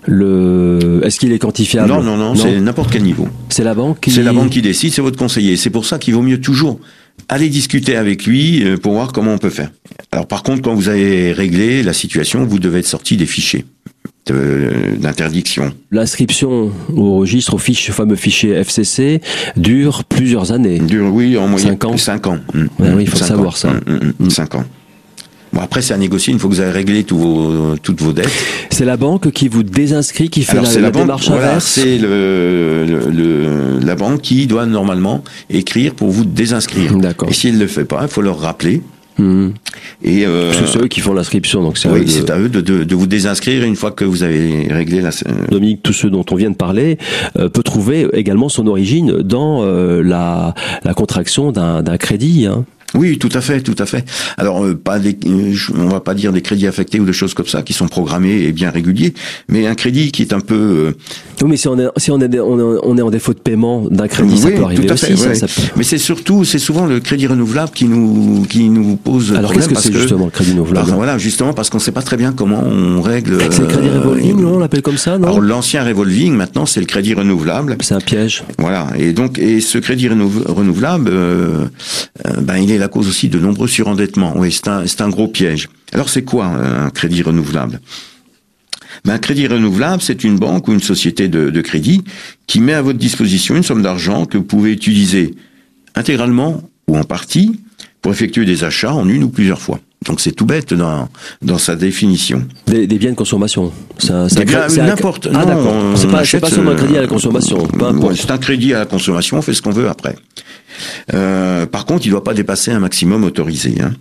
le... 0.09 1.01
Est-ce 1.03 1.19
qu'il 1.19 1.31
est 1.31 1.39
quantifiable? 1.39 1.87
Non, 1.87 2.01
non, 2.01 2.17
non, 2.17 2.35
c'est 2.35 2.59
n'importe 2.59 2.91
quel 2.91 3.03
niveau. 3.03 3.27
C'est 3.49 3.63
la 3.63 3.75
banque 3.75 3.99
qui... 4.01 4.11
C'est 4.11 4.23
la 4.23 4.33
banque 4.33 4.49
qui 4.49 4.61
décide, 4.61 4.93
c'est 4.93 5.01
votre 5.01 5.17
conseiller. 5.17 5.55
C'est 5.55 5.69
pour 5.69 5.85
ça 5.85 5.99
qu'il 5.99 6.15
vaut 6.15 6.21
mieux 6.21 6.41
toujours 6.41 6.79
aller 7.27 7.49
discuter 7.49 7.95
avec 7.95 8.25
lui 8.25 8.63
euh, 8.63 8.77
pour 8.77 8.93
voir 8.93 9.11
comment 9.11 9.33
on 9.33 9.37
peut 9.37 9.49
faire. 9.49 9.71
Alors 10.11 10.27
par 10.27 10.41
contre, 10.41 10.61
quand 10.61 10.73
vous 10.73 10.89
avez 10.89 11.31
réglé 11.31 11.83
la 11.83 11.93
situation, 11.93 12.45
vous 12.45 12.59
devez 12.59 12.79
être 12.79 12.87
sorti 12.87 13.17
des 13.17 13.25
fichiers 13.25 13.65
d'interdiction. 14.99 15.73
L'inscription 15.89 16.71
au 16.95 17.17
registre, 17.17 17.55
au, 17.55 17.57
fiche, 17.57 17.89
fameux 17.89 18.15
fichier 18.15 18.51
FCC, 18.51 19.21
dure 19.57 20.03
plusieurs 20.03 20.51
années. 20.51 20.77
Dure, 20.77 21.11
oui, 21.11 21.35
en 21.35 21.47
moyenne. 21.47 21.69
Cinq 21.69 21.85
ans. 21.85 21.97
Cinq 21.97 22.27
ans. 22.27 22.37
oui, 22.53 22.67
il 22.99 23.07
faut 23.07 23.17
savoir 23.17 23.57
ça. 23.57 23.71
Mmh, 23.71 24.13
mmh, 24.19 24.29
cinq 24.29 24.53
ans. 24.53 24.65
Bon, 25.59 25.65
après, 25.65 25.81
c'est 25.81 25.93
à 25.93 25.97
négocier 25.97 26.31
une 26.31 26.39
fois 26.39 26.49
que 26.49 26.55
vous 26.55 26.61
avez 26.61 26.71
réglé 26.71 27.05
vos, 27.09 27.75
toutes 27.83 28.01
vos 28.01 28.13
dettes. 28.13 28.31
C'est 28.69 28.85
la 28.85 28.95
banque 28.95 29.31
qui 29.31 29.49
vous 29.49 29.63
désinscrit, 29.63 30.29
qui 30.29 30.43
fait 30.43 30.55
la, 30.55 30.79
la, 30.79 30.89
démarche 30.89 31.29
inverse 31.29 31.65
C'est 31.65 31.97
le, 31.97 32.85
le, 32.85 33.79
la 33.85 33.95
banque 33.95 34.21
qui 34.21 34.47
doit 34.47 34.65
normalement 34.65 35.21
écrire 35.49 35.95
pour 35.95 36.11
vous 36.11 36.23
désinscrire. 36.23 36.95
D'accord. 36.95 37.27
Et 37.27 37.33
si 37.33 37.49
elle 37.49 37.55
ne 37.55 37.59
le 37.59 37.67
fait 37.67 37.83
pas, 37.83 37.99
il 38.03 38.07
faut 38.07 38.21
leur 38.21 38.39
rappeler. 38.39 38.81
Mmh. 39.17 39.49
Et 40.01 40.25
euh, 40.25 40.53
c'est 40.53 40.77
eux 40.79 40.87
qui 40.87 41.01
font 41.01 41.13
l'inscription, 41.13 41.61
donc 41.61 41.77
c'est 41.77 41.89
oui, 41.89 42.05
à 42.29 42.39
eux 42.39 42.47
de, 42.47 42.61
de, 42.61 42.85
de, 42.85 42.95
vous 42.95 43.05
désinscrire 43.05 43.65
une 43.65 43.75
fois 43.75 43.91
que 43.91 44.05
vous 44.05 44.23
avez 44.23 44.67
réglé 44.69 45.01
la. 45.01 45.09
Dominique, 45.51 45.83
tous 45.83 45.91
ceux 45.91 46.09
dont 46.09 46.23
on 46.31 46.35
vient 46.35 46.51
de 46.51 46.55
parler 46.55 46.97
euh, 47.37 47.49
peut 47.49 47.63
trouver 47.63 48.07
également 48.13 48.47
son 48.47 48.65
origine 48.67 49.21
dans 49.23 49.61
euh, 49.63 50.01
la, 50.01 50.53
la 50.85 50.93
contraction 50.93 51.51
d'un 51.51 51.97
crédit. 51.97 52.45
Hein. 52.45 52.63
Oui, 52.95 53.17
tout 53.19 53.29
à 53.33 53.41
fait, 53.41 53.61
tout 53.61 53.75
à 53.77 53.85
fait. 53.85 54.03
Alors, 54.37 54.65
euh, 54.65 54.75
pas 54.75 54.99
des, 54.99 55.17
euh, 55.27 55.53
on 55.75 55.87
va 55.87 55.99
pas 55.99 56.13
dire 56.13 56.33
des 56.33 56.41
crédits 56.41 56.67
affectés 56.67 56.99
ou 56.99 57.05
des 57.05 57.13
choses 57.13 57.33
comme 57.33 57.45
ça 57.45 57.61
qui 57.61 57.73
sont 57.73 57.87
programmés 57.87 58.43
et 58.43 58.51
bien 58.51 58.71
réguliers, 58.71 59.13
mais 59.47 59.67
un 59.67 59.75
crédit 59.75 60.11
qui 60.11 60.23
est 60.23 60.33
un 60.33 60.39
peu. 60.39 60.55
Euh, 60.55 60.91
oui, 61.41 61.49
mais 61.51 61.57
si 61.57 61.67
on 61.67 61.77
est 61.77 61.87
si 61.97 62.11
on 62.11 62.19
est 62.19 62.39
on 62.39 62.97
est 62.97 63.01
en 63.01 63.09
défaut 63.11 63.33
de 63.33 63.39
paiement 63.39 63.85
d'un 63.89 64.07
crédit, 64.07 64.37
ça 64.37 64.49
peut 64.49 64.63
arriver 64.63 64.87
tout 64.87 64.91
à 64.91 64.93
aussi. 64.93 65.17
Ça, 65.17 65.45
Mais 65.75 65.83
c'est 65.83 65.97
surtout, 65.97 66.45
c'est 66.45 66.59
souvent 66.59 66.85
le 66.85 66.99
crédit 66.99 67.27
renouvelable 67.27 67.71
qui 67.73 67.85
nous 67.85 68.45
qui 68.49 68.69
nous 68.69 68.95
pose. 68.95 69.33
Alors 69.33 69.53
qu'est-ce 69.53 69.69
que 69.69 69.75
c'est 69.75 69.93
justement 69.93 70.25
le 70.25 70.31
crédit 70.31 70.51
renouvelable 70.51 70.91
Voilà, 70.91 71.17
justement 71.17 71.53
parce 71.53 71.69
qu'on 71.69 71.79
sait 71.79 71.91
pas 71.91 72.01
très 72.01 72.17
bien 72.17 72.31
comment 72.31 72.63
on 72.63 73.01
règle. 73.01 73.37
C'est 73.51 73.61
le 73.61 73.67
crédit 73.67 73.89
revolving, 73.89 74.41
non 74.41 74.55
On 74.55 74.59
l'appelle 74.59 74.81
comme 74.81 74.97
ça, 74.97 75.17
non 75.17 75.27
Alors 75.27 75.41
l'ancien 75.41 75.83
revolving, 75.83 76.33
maintenant 76.33 76.65
c'est 76.65 76.79
le 76.79 76.87
crédit 76.87 77.13
renouvelable. 77.13 77.77
C'est 77.81 77.93
un 77.95 78.01
piège. 78.01 78.43
Voilà, 78.57 78.87
et 78.97 79.13
donc 79.13 79.37
et 79.37 79.61
ce 79.61 79.77
crédit 79.77 80.09
renouvelable, 80.09 81.11
ben 82.41 82.57
il 82.57 82.71
est 82.71 82.78
la 82.79 82.87
cause 82.87 83.07
aussi 83.07 83.29
de 83.29 83.39
nombreux 83.39 83.67
surendettements. 83.67 84.33
Oui, 84.35 84.51
c'est 84.51 85.01
un, 85.01 85.09
gros 85.09 85.27
piège. 85.27 85.69
Alors 85.91 86.09
c'est 86.09 86.23
quoi 86.23 86.45
un 86.45 86.89
crédit 86.89 87.21
renouvelable? 87.21 87.79
Ben, 89.05 89.13
un 89.13 89.19
crédit 89.19 89.47
renouvelable, 89.47 90.01
c'est 90.01 90.23
une 90.23 90.37
banque 90.37 90.67
ou 90.67 90.73
une 90.73 90.81
société 90.81 91.27
de, 91.27 91.61
crédit 91.61 92.03
qui 92.47 92.59
met 92.59 92.73
à 92.73 92.81
votre 92.81 92.99
disposition 92.99 93.55
une 93.55 93.63
somme 93.63 93.81
d'argent 93.81 94.25
que 94.25 94.37
vous 94.37 94.43
pouvez 94.43 94.71
utiliser 94.71 95.35
intégralement 95.95 96.61
ou 96.87 96.97
en 96.97 97.03
partie 97.03 97.59
pour 98.01 98.11
effectuer 98.11 98.45
des 98.45 98.63
achats 98.63 98.93
en 98.93 99.07
une 99.07 99.23
ou 99.23 99.29
plusieurs 99.29 99.61
fois. 99.61 99.79
Donc 100.05 100.21
c'est 100.21 100.31
tout 100.31 100.45
bête 100.45 100.73
dans, 100.73 101.09
dans 101.41 101.57
sa 101.57 101.75
définition. 101.75 102.47
Des, 102.67 102.87
des 102.87 102.97
biens 102.97 103.11
de 103.11 103.15
consommation. 103.15 103.71
C'est 103.97 104.13
n'importe. 104.77 105.27
Ah 105.33 105.45
d'accord. 105.45 105.75
C'est 105.95 106.07
pas, 106.07 106.23
pas 106.39 106.49
seulement 106.49 106.71
un 106.71 106.75
crédit 106.75 106.97
à 106.97 107.01
la 107.01 107.07
consommation. 107.07 107.67
c'est 108.15 108.31
un 108.31 108.37
crédit 108.37 108.73
à 108.73 108.79
la 108.79 108.85
consommation. 108.85 109.37
On 109.37 109.41
fait 109.41 109.53
ce 109.53 109.61
qu'on 109.61 109.71
veut 109.71 109.89
après. 109.89 110.15
Euh, 111.13 111.65
par 111.65 111.85
contre, 111.85 112.05
il 112.05 112.09
ne 112.09 112.13
doit 112.13 112.23
pas 112.23 112.33
dépasser 112.33 112.71
un 112.71 112.79
maximum 112.79 113.25
autorisé. 113.25 113.75
Hein. 113.81 113.93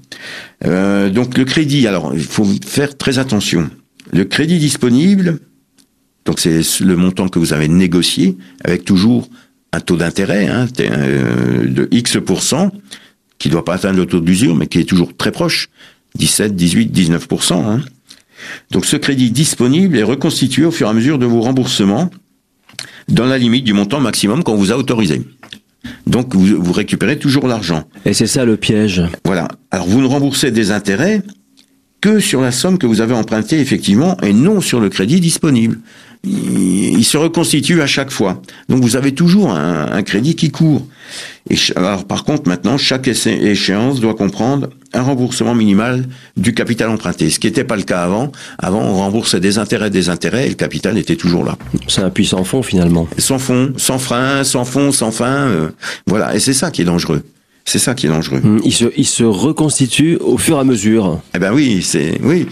Euh, 0.65 1.11
donc 1.11 1.37
le 1.37 1.45
crédit, 1.45 1.87
alors 1.87 2.13
il 2.15 2.23
faut 2.23 2.47
faire 2.65 2.97
très 2.97 3.19
attention. 3.19 3.69
Le 4.13 4.25
crédit 4.25 4.59
disponible, 4.59 5.41
donc 6.25 6.39
c'est 6.39 6.61
le 6.81 6.97
montant 6.97 7.29
que 7.29 7.39
vous 7.39 7.53
avez 7.53 7.69
négocié, 7.69 8.37
avec 8.65 8.85
toujours 8.85 9.29
un 9.73 9.81
taux 9.81 9.97
d'intérêt 9.97 10.47
hein, 10.47 10.67
euh, 10.81 11.67
de 11.69 11.89
X 11.91 12.19
qui 13.39 13.49
ne 13.49 13.53
doit 13.53 13.65
pas 13.65 13.75
atteindre 13.75 13.99
le 13.99 14.07
taux 14.07 14.21
d'usure, 14.21 14.55
mais 14.55 14.67
qui 14.67 14.79
est 14.79 14.85
toujours 14.85 15.17
très 15.17 15.33
proche, 15.33 15.69
17, 16.17 16.55
18, 16.57 16.97
19%. 16.97 17.53
Hein. 17.55 17.81
Donc 18.71 18.85
ce 18.85 18.97
crédit 18.97 19.31
disponible 19.31 19.97
est 19.97 20.03
reconstitué 20.03 20.65
au 20.65 20.71
fur 20.71 20.87
et 20.87 20.91
à 20.91 20.93
mesure 20.93 21.19
de 21.19 21.27
vos 21.27 21.41
remboursements 21.41 22.11
dans 23.09 23.27
la 23.27 23.39
limite 23.39 23.65
du 23.65 23.73
montant 23.73 24.01
maximum 24.01 24.43
qu'on 24.43 24.57
vous 24.57 24.73
a 24.73 24.77
autorisé. 24.77 25.23
Donc 26.07 26.35
vous, 26.35 26.61
vous 26.61 26.73
récupérez 26.73 27.19
toujours 27.19 27.47
l'argent. 27.47 27.85
Et 28.05 28.13
c'est 28.13 28.27
ça 28.27 28.45
le 28.45 28.57
piège. 28.57 29.03
Voilà. 29.25 29.49
Alors 29.71 29.87
vous 29.87 30.01
ne 30.01 30.07
remboursez 30.07 30.51
des 30.51 30.71
intérêts 30.71 31.23
que 32.01 32.21
sur 32.21 32.41
la 32.41 32.53
somme 32.53 32.79
que 32.79 32.87
vous 32.87 33.01
avez 33.01 33.15
empruntée 33.15 33.61
effectivement 33.61 34.17
et 34.23 34.33
non 34.33 34.61
sur 34.61 34.81
le 34.81 34.89
crédit 34.89 35.21
disponible. 35.21 35.79
Il, 36.25 37.05
se 37.05 37.17
reconstitue 37.17 37.81
à 37.81 37.87
chaque 37.87 38.11
fois. 38.11 38.43
Donc 38.69 38.83
vous 38.83 38.97
avez 38.97 39.15
toujours 39.15 39.53
un, 39.53 40.03
crédit 40.03 40.35
qui 40.35 40.51
court. 40.51 40.85
Et 41.49 41.57
alors 41.77 42.05
par 42.05 42.25
contre 42.25 42.49
maintenant 42.49 42.77
chaque 42.77 43.07
échéance 43.09 44.01
doit 44.01 44.15
comprendre 44.15 44.69
un 44.93 45.03
remboursement 45.03 45.55
minimal 45.55 46.07
du 46.37 46.55
capital 46.55 46.91
emprunté, 46.91 47.31
ce 47.31 47.39
qui 47.39 47.47
n'était 47.47 47.65
pas 47.65 47.77
le 47.77 47.83
cas 47.83 48.03
avant. 48.03 48.33
Avant 48.59 48.83
on 48.83 48.95
remboursait 48.95 49.41
des 49.41 49.59
intérêts, 49.59 49.91
des 49.91 50.09
intérêts 50.09 50.47
et 50.47 50.49
le 50.49 50.57
capital 50.57 50.99
était 50.99 51.17
toujours 51.17 51.45
là. 51.45 51.57
C'est 51.87 52.03
un 52.03 52.11
puissant 52.11 52.43
fond 52.43 52.63
finalement. 52.63 53.09
Sans 53.17 53.39
fond, 53.39 53.73
sans 53.77 53.99
frein, 53.99 54.43
sans 54.43 54.65
fond, 54.65 54.91
sans 54.91 55.13
fin. 55.13 55.47
Euh, 55.47 55.69
voilà 56.07 56.35
et 56.35 56.41
c'est 56.41 56.53
ça 56.53 56.71
qui 56.73 56.83
est 56.83 56.87
dangereux. 56.87 57.23
C'est 57.69 57.79
ça 57.79 57.95
qui 57.95 58.07
est 58.07 58.09
dangereux. 58.09 58.41
Hum, 58.43 58.63
il, 58.65 58.73
se, 58.73 58.87
il 58.97 59.07
se 59.07 59.25
reconstitue 59.25 60.17
au 60.23 60.39
fur 60.39 60.57
et 60.57 60.61
à 60.61 60.65
mesure. 60.65 61.21
Eh 61.35 61.39
ben 61.39 61.53
oui, 61.53 61.83
c'est 61.83 62.19
oui. 62.23 62.47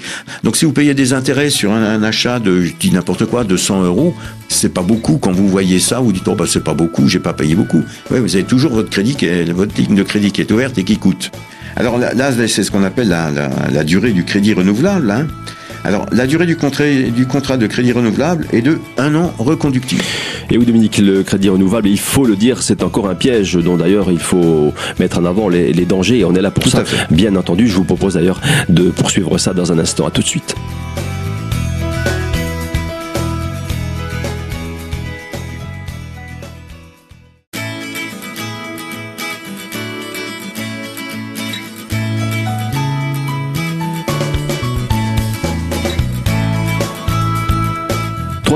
Donc 0.44 0.58
si 0.58 0.66
vous 0.66 0.72
payez 0.72 0.92
des 0.92 1.14
intérêts 1.14 1.48
sur 1.48 1.72
un, 1.72 2.02
achat 2.02 2.38
de, 2.38 2.60
je 2.60 2.74
dis 2.78 2.90
n'importe 2.90 3.24
quoi, 3.24 3.42
de 3.42 3.56
100 3.56 3.84
euros, 3.84 4.12
c'est 4.50 4.74
pas 4.74 4.82
beaucoup. 4.82 5.16
Quand 5.16 5.32
vous 5.32 5.48
voyez 5.48 5.78
ça, 5.78 6.00
vous 6.00 6.12
dites 6.12 6.28
oh 6.28 6.34
bah 6.34 6.44
c'est 6.46 6.62
pas 6.62 6.74
beaucoup, 6.74 7.08
j'ai 7.08 7.18
pas 7.18 7.32
payé 7.32 7.54
beaucoup. 7.54 7.82
Oui, 8.10 8.20
vous 8.20 8.36
avez 8.36 8.44
toujours 8.44 8.72
votre 8.72 8.90
crédit, 8.90 9.16
qui 9.16 9.24
est, 9.24 9.50
votre 9.50 9.74
ligne 9.80 9.94
de 9.94 10.02
crédit 10.02 10.32
qui 10.32 10.42
est 10.42 10.52
ouverte 10.52 10.76
et 10.76 10.84
qui 10.84 10.98
coûte. 10.98 11.30
Alors 11.76 11.96
là, 11.96 12.32
c'est 12.46 12.62
ce 12.62 12.70
qu'on 12.70 12.84
appelle 12.84 13.08
la, 13.08 13.30
la, 13.30 13.48
la, 13.72 13.84
durée 13.84 14.12
du 14.12 14.24
crédit 14.24 14.52
renouvelable. 14.52 15.10
Hein. 15.10 15.28
Alors, 15.86 16.06
la 16.10 16.26
durée 16.26 16.46
du 16.46 16.56
contrat, 16.56 16.84
du 16.84 17.26
contrat 17.26 17.56
de 17.56 17.68
crédit 17.68 17.92
renouvelable 17.92 18.48
est 18.52 18.60
de 18.60 18.80
un 18.98 19.14
an 19.14 19.32
reconductible. 19.38 20.02
Et 20.50 20.58
oui, 20.58 20.66
Dominique, 20.66 20.98
le 20.98 21.22
crédit 21.22 21.48
renouvelable, 21.48 21.86
il 21.86 22.00
faut 22.00 22.24
le 22.24 22.34
dire, 22.34 22.60
c'est 22.64 22.82
encore 22.82 23.08
un 23.08 23.14
piège 23.14 23.54
dont 23.54 23.76
d'ailleurs 23.76 24.10
il 24.10 24.18
faut 24.18 24.74
mettre 24.98 25.20
en 25.20 25.24
avant 25.24 25.48
les, 25.48 25.72
dangers 25.86 26.18
et 26.18 26.24
on 26.24 26.34
est 26.34 26.42
là 26.42 26.50
pour 26.50 26.66
ça. 26.66 26.82
Bien 27.12 27.36
entendu, 27.36 27.68
je 27.68 27.76
vous 27.76 27.84
propose 27.84 28.14
d'ailleurs 28.14 28.40
de 28.68 28.90
poursuivre 28.90 29.38
ça 29.38 29.54
dans 29.54 29.70
un 29.70 29.78
instant. 29.78 30.08
À 30.08 30.10
tout 30.10 30.22
de 30.22 30.26
suite. 30.26 30.56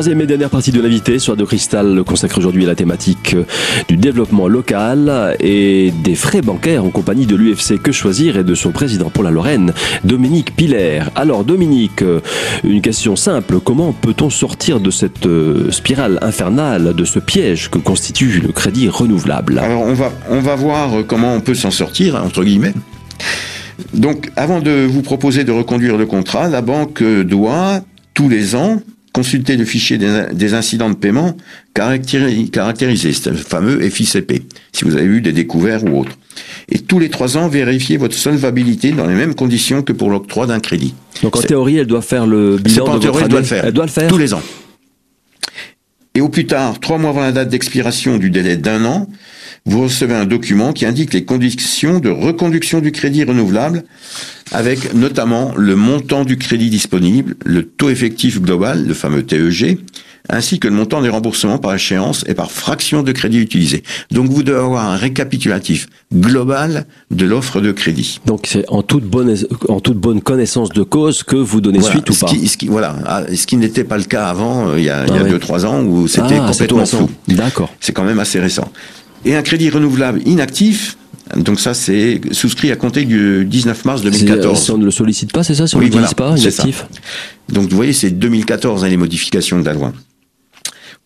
Troisième 0.01 0.23
et 0.23 0.27
dernière 0.27 0.49
partie 0.49 0.73
de 0.73 0.81
l'invité 0.81 1.19
sur 1.19 1.37
de 1.37 1.45
Cristal 1.45 2.03
consacre 2.07 2.39
aujourd'hui 2.39 2.65
à 2.65 2.69
la 2.69 2.75
thématique 2.75 3.35
euh, 3.35 3.45
du 3.87 3.99
développement 3.99 4.49
local 4.49 5.37
et 5.41 5.93
des 6.03 6.15
frais 6.15 6.41
bancaires 6.41 6.87
en 6.87 6.89
compagnie 6.89 7.27
de 7.27 7.37
l'UFC 7.37 7.79
Que 7.79 7.93
Choisir 7.93 8.39
et 8.39 8.43
de 8.43 8.55
son 8.55 8.71
président 8.71 9.11
pour 9.11 9.23
la 9.23 9.31
Lorraine, 9.31 9.75
Dominique 10.03 10.57
Piller. 10.57 11.03
Alors 11.17 11.45
Dominique, 11.45 12.01
euh, 12.01 12.21
une 12.65 12.81
question 12.81 13.15
simple, 13.15 13.61
comment 13.61 13.93
peut-on 13.93 14.31
sortir 14.31 14.81
de 14.81 14.91
cette 14.91 15.27
euh, 15.27 15.71
spirale 15.71 16.19
infernale, 16.23 16.95
de 16.95 17.05
ce 17.05 17.19
piège 17.19 17.69
que 17.69 17.77
constitue 17.77 18.41
le 18.41 18.53
crédit 18.53 18.89
renouvelable? 18.89 19.59
Alors 19.59 19.83
on 19.83 19.93
va, 19.93 20.11
on 20.31 20.41
va 20.41 20.57
voir 20.57 20.93
comment 21.07 21.35
on 21.35 21.43
peut 21.43 21.53
s'en 21.53 21.71
sortir, 21.71 22.17
entre 22.25 22.43
guillemets. 22.43 22.73
Donc, 23.93 24.31
avant 24.37 24.61
de 24.61 24.87
vous 24.87 25.03
proposer 25.03 25.45
de 25.45 25.53
reconduire 25.53 25.99
le 25.99 26.07
contrat, 26.07 26.49
la 26.49 26.63
banque 26.63 27.03
doit, 27.03 27.81
tous 28.15 28.31
les 28.31 28.55
ans, 28.55 28.81
consulter 29.13 29.57
le 29.57 29.65
fichier 29.65 29.99
des, 29.99 30.55
incidents 30.55 30.91
de 30.91 30.95
paiement 30.95 31.37
caractérisés, 31.75 33.13
c'est 33.13 33.31
le 33.31 33.37
fameux 33.37 33.81
FICP, 33.89 34.43
si 34.73 34.85
vous 34.85 34.97
avez 34.97 35.05
eu 35.05 35.21
des 35.21 35.33
découvertes 35.33 35.85
ou 35.89 35.99
autres. 35.99 36.17
Et 36.69 36.79
tous 36.79 36.99
les 36.99 37.11
trois 37.11 37.37
ans, 37.37 37.49
vérifier 37.49 37.97
votre 37.97 38.15
solvabilité 38.15 38.93
dans 38.93 39.07
les 39.07 39.15
mêmes 39.15 39.35
conditions 39.35 39.83
que 39.83 39.93
pour 39.93 40.11
l'octroi 40.11 40.47
d'un 40.47 40.61
crédit. 40.61 40.95
Donc 41.23 41.37
en 41.37 41.43
théorie, 41.43 41.79
elle 41.79 41.87
doit 41.87 42.03
faire 42.03 42.27
le 42.27 42.57
bilan 42.59 42.85
de 42.85 42.91
en 42.91 42.99
théorie, 42.99 43.23
elle 43.25 43.29
doit 43.29 43.41
le 43.41 43.47
faire. 43.47 43.65
Elle 43.65 43.73
doit 43.73 43.87
le 43.87 43.91
faire 43.91 44.09
tous 44.09 44.19
les 44.19 44.33
ans. 44.33 44.43
Et 46.15 46.21
au 46.21 46.29
plus 46.29 46.47
tard, 46.47 46.81
trois 46.81 46.99
mois 46.99 47.11
avant 47.11 47.21
la 47.21 47.33
date 47.33 47.49
d'expiration 47.49 48.19
du 48.19 48.31
délai 48.31 48.57
d'un 48.57 48.85
an, 48.85 49.09
vous 49.67 49.83
recevez 49.83 50.15
un 50.15 50.27
document 50.27 50.73
qui 50.73 50.87
indique 50.87 51.13
les 51.13 51.25
conditions 51.25 52.01
de 52.01 52.11
reconduction 52.11 52.81
du 52.81 52.93
crédit 52.93 53.25
renouvelable, 53.25 53.85
avec 54.53 54.95
notamment 54.95 55.53
le 55.57 55.77
montant 55.77 56.25
du 56.25 56.39
crédit 56.39 56.71
disponible, 56.71 57.37
le 57.45 57.65
taux 57.65 57.91
effectif 57.91 58.41
global, 58.41 58.87
le 58.87 58.95
fameux 58.95 59.23
TEG, 59.23 59.79
ainsi 60.29 60.59
que 60.59 60.69
le 60.69 60.75
montant 60.75 61.03
des 61.03 61.09
remboursements 61.09 61.59
par 61.59 61.75
échéance 61.75 62.25
et 62.27 62.35
par 62.35 62.51
fraction 62.51 63.03
de 63.03 63.13
crédit 63.13 63.39
utilisé. 63.39 63.83
Donc 64.11 64.29
vous 64.29 64.43
devez 64.43 64.59
avoir 64.59 64.89
un 64.89 64.97
récapitulatif 64.97 65.89
global 66.13 66.87
de 67.11 67.27
l'offre 67.27 67.61
de 67.61 67.73
crédit. 67.73 68.21
Donc 68.27 68.43
c'est 68.47 68.65
en 68.69 68.83
toute 68.83 69.05
bonne 69.05 69.37
en 69.69 69.81
toute 69.81 69.99
bonne 69.99 70.21
connaissance 70.21 70.71
de 70.71 70.83
cause 70.83 71.23
que 71.23 71.37
vous 71.37 71.61
donnez 71.61 71.81
suite 71.81 72.09
ou 72.11 72.15
pas. 72.15 72.29
Ce 72.29 72.57
qui, 72.57 72.67
voilà, 72.67 72.97
ah, 73.07 73.23
ce 73.35 73.47
qui 73.47 73.57
n'était 73.57 73.85
pas 73.85 73.99
le 73.99 74.05
cas 74.05 74.27
avant, 74.27 74.69
euh, 74.69 74.79
il 74.79 74.85
y 74.85 74.91
a, 74.91 75.07
il 75.07 75.15
y 75.15 75.19
a 75.19 75.23
ah 75.23 75.29
deux 75.29 75.39
trois 75.39 75.67
ans 75.67 75.83
où 75.83 76.07
c'était 76.07 76.39
ah, 76.41 76.49
complètement 76.49 76.87
flou. 76.87 77.11
D'accord. 77.29 77.73
C'est 77.81 77.93
quand 77.93 78.05
même 78.05 78.19
assez 78.19 78.41
récent. 78.41 78.71
Et 79.25 79.37
un 79.37 79.43
crédit 79.43 79.71
renouvelable 79.71 80.23
inactif, 80.27 80.97
donc 81.37 81.61
ça, 81.61 81.75
c'est 81.75 82.21
souscrit 82.33 82.73
à 82.73 82.77
compter 82.77 83.05
du 83.05 83.45
19 83.45 83.85
mars 83.85 84.03
2014. 84.03 84.61
Si 84.61 84.71
on 84.71 84.79
ne 84.79 84.85
le 84.85 84.91
sollicite 84.91 85.33
pas, 85.33 85.45
c'est 85.45 85.55
ça 85.55 85.67
Si 85.67 85.77
on 85.77 85.81
ne 85.81 85.85
le 85.85 86.15
pas, 86.15 86.37
inactif 86.37 86.87
Donc 87.49 87.69
vous 87.69 87.77
voyez, 87.77 87.93
c'est 87.93 88.11
2014 88.11 88.85
hein, 88.85 88.89
les 88.89 88.97
modifications 88.97 89.61
de 89.61 89.65
la 89.65 89.75
loi. 89.75 89.93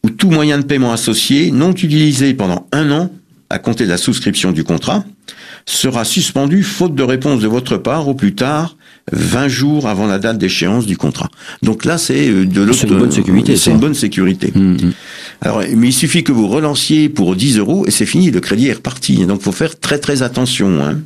Ou 0.02 0.10
tout 0.10 0.30
moyen 0.30 0.58
de 0.58 0.64
paiement 0.64 0.92
associé 0.92 1.50
non 1.50 1.72
utilisé 1.72 2.34
pendant 2.34 2.66
un 2.72 2.90
an 2.90 3.10
à 3.50 3.58
compter 3.58 3.84
de 3.84 3.90
la 3.90 3.96
souscription 3.96 4.52
du 4.52 4.64
contrat 4.64 5.04
sera 5.66 6.04
suspendu 6.04 6.62
faute 6.62 6.94
de 6.94 7.02
réponse 7.02 7.40
de 7.40 7.48
votre 7.48 7.76
part 7.76 8.08
au 8.08 8.14
plus 8.14 8.34
tard 8.34 8.76
20 9.12 9.48
jours 9.48 9.88
avant 9.88 10.06
la 10.06 10.18
date 10.18 10.38
d'échéance 10.38 10.86
du 10.86 10.96
contrat. 10.96 11.28
Donc 11.62 11.84
là, 11.84 11.98
c'est 11.98 12.28
euh, 12.28 12.46
de 12.46 12.62
l'autre. 12.62 12.78
C'est 12.78 12.88
une 12.88 12.98
bonne 12.98 13.12
sécurité. 13.12 13.56
C'est 13.56 13.70
une 13.70 13.78
bonne 13.78 13.94
sécurité. 13.94 14.52
Mmh, 14.54 14.72
mmh. 14.72 14.92
Alors, 15.42 15.62
mais 15.76 15.88
il 15.88 15.92
suffit 15.92 16.24
que 16.24 16.32
vous 16.32 16.48
relanciez 16.48 17.08
pour 17.08 17.36
10 17.36 17.58
euros 17.58 17.84
et 17.86 17.90
c'est 17.90 18.06
fini, 18.06 18.30
le 18.30 18.40
crédit 18.40 18.68
est 18.68 18.74
reparti. 18.74 19.26
Donc, 19.26 19.42
faut 19.42 19.52
faire 19.52 19.78
très 19.78 19.98
très 19.98 20.22
attention. 20.22 20.82
Hein. 20.84 21.00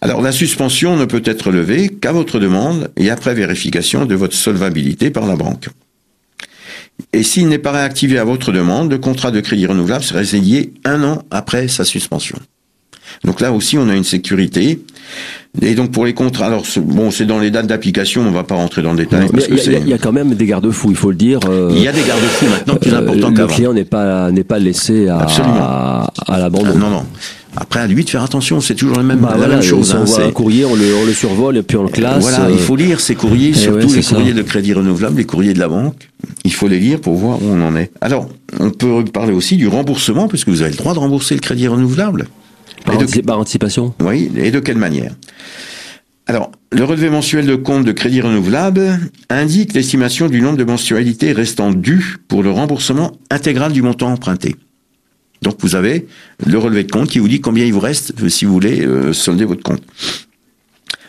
Alors, 0.00 0.22
la 0.22 0.32
suspension 0.32 0.96
ne 0.96 1.04
peut 1.04 1.22
être 1.24 1.50
levée 1.50 1.88
qu'à 1.88 2.12
votre 2.12 2.38
demande 2.38 2.90
et 2.96 3.10
après 3.10 3.34
vérification 3.34 4.06
de 4.06 4.14
votre 4.14 4.34
solvabilité 4.34 5.10
par 5.10 5.26
la 5.26 5.36
banque. 5.36 5.68
Et 7.12 7.22
s'il 7.22 7.48
n'est 7.48 7.58
pas 7.58 7.72
réactivé 7.72 8.18
à 8.18 8.24
votre 8.24 8.52
demande, 8.52 8.90
le 8.90 8.98
contrat 8.98 9.30
de 9.30 9.40
crédit 9.40 9.66
renouvelable 9.66 10.04
sera 10.04 10.20
résilié 10.20 10.72
un 10.84 11.02
an 11.04 11.22
après 11.30 11.68
sa 11.68 11.84
suspension. 11.84 12.38
Donc 13.24 13.40
là 13.40 13.52
aussi, 13.52 13.78
on 13.78 13.88
a 13.88 13.94
une 13.94 14.04
sécurité. 14.04 14.80
Et 15.62 15.74
donc 15.74 15.90
pour 15.90 16.04
les 16.04 16.14
contrats, 16.14 16.46
alors 16.46 16.64
bon, 16.76 17.10
c'est 17.10 17.24
dans 17.24 17.38
les 17.38 17.50
dates 17.50 17.66
d'application, 17.66 18.22
on 18.22 18.30
va 18.30 18.44
pas 18.44 18.54
rentrer 18.54 18.82
dans 18.82 18.92
le 18.92 18.98
détail. 18.98 19.28
Il 19.56 19.88
y, 19.88 19.92
a 19.92 19.98
quand 19.98 20.12
même 20.12 20.34
des 20.34 20.46
garde-fous, 20.46 20.90
il 20.90 20.96
faut 20.96 21.10
le 21.10 21.16
dire. 21.16 21.40
Euh, 21.48 21.70
il 21.72 21.82
y 21.82 21.88
a 21.88 21.92
des 21.92 22.02
garde-fous 22.02 22.46
maintenant 22.46 22.76
plus 22.76 22.92
euh, 22.92 22.98
importants 22.98 23.32
qu'avant. 23.32 23.48
Le 23.48 23.54
client 23.54 23.72
n'est 23.72 23.84
pas 23.84 24.30
n'est 24.30 24.44
pas 24.44 24.58
laissé 24.58 25.08
à 25.08 25.26
à, 25.26 26.12
à 26.26 26.38
l'abandon. 26.38 26.74
non 26.76 26.90
non. 26.90 27.06
Après, 27.56 27.80
à 27.80 27.86
lui 27.86 28.04
de 28.04 28.10
faire 28.10 28.22
attention, 28.22 28.60
c'est 28.60 28.74
toujours 28.74 28.96
la 28.96 29.02
même, 29.02 29.18
bah, 29.20 29.36
la 29.38 29.48
même 29.48 29.62
chose. 29.62 29.92
Hein, 29.92 30.00
on 30.02 30.04
voit 30.04 30.24
un 30.24 30.30
courrier, 30.30 30.64
on 30.64 30.76
le, 30.76 30.84
on 31.02 31.04
le, 31.04 31.12
survole 31.12 31.56
et 31.56 31.62
puis 31.62 31.76
on 31.76 31.82
le 31.82 31.88
classe. 31.88 32.20
Voilà, 32.22 32.50
il 32.50 32.58
faut 32.58 32.76
lire 32.76 33.00
ces 33.00 33.14
courriers, 33.14 33.50
eh 33.50 33.58
surtout 33.58 33.92
les 33.92 34.02
courriers 34.02 34.32
de 34.34 34.42
crédit 34.42 34.74
renouvelable, 34.74 35.16
les 35.16 35.24
courriers 35.24 35.54
de 35.54 35.58
la 35.58 35.68
banque. 35.68 36.08
Il 36.44 36.52
faut 36.52 36.68
les 36.68 36.78
lire 36.78 37.00
pour 37.00 37.14
voir 37.14 37.42
où 37.42 37.46
on 37.48 37.60
en 37.66 37.74
est. 37.74 37.90
Alors, 38.00 38.28
on 38.60 38.70
peut 38.70 39.04
parler 39.04 39.32
aussi 39.32 39.56
du 39.56 39.66
remboursement, 39.66 40.28
puisque 40.28 40.48
vous 40.48 40.62
avez 40.62 40.70
le 40.70 40.76
droit 40.76 40.94
de 40.94 40.98
rembourser 40.98 41.34
le 41.34 41.40
crédit 41.40 41.66
renouvelable. 41.66 42.26
Par, 43.26 43.38
anticipation 43.38 43.94
Oui, 44.00 44.30
et 44.36 44.50
de 44.50 44.60
quelle 44.60 44.78
manière? 44.78 45.14
Alors, 46.26 46.52
le 46.72 46.84
relevé 46.84 47.08
mensuel 47.08 47.46
de 47.46 47.54
compte 47.54 47.84
de 47.84 47.92
crédit 47.92 48.20
renouvelable 48.20 48.98
indique 49.30 49.72
l'estimation 49.72 50.28
du 50.28 50.42
nombre 50.42 50.58
de 50.58 50.64
mensualités 50.64 51.32
restant 51.32 51.70
dues 51.72 52.18
pour 52.28 52.42
le 52.42 52.50
remboursement 52.50 53.12
intégral 53.30 53.72
du 53.72 53.80
montant 53.80 54.12
emprunté. 54.12 54.56
Donc 55.40 55.56
vous 55.60 55.74
avez 55.74 56.06
le 56.44 56.58
relevé 56.58 56.84
de 56.84 56.90
compte 56.90 57.08
qui 57.08 57.18
vous 57.18 57.28
dit 57.28 57.40
combien 57.40 57.64
il 57.64 57.72
vous 57.72 57.80
reste 57.80 58.12
euh, 58.22 58.28
si 58.28 58.44
vous 58.44 58.52
voulez 58.52 58.84
euh, 58.84 59.12
solder 59.12 59.44
votre 59.44 59.62
compte. 59.62 59.82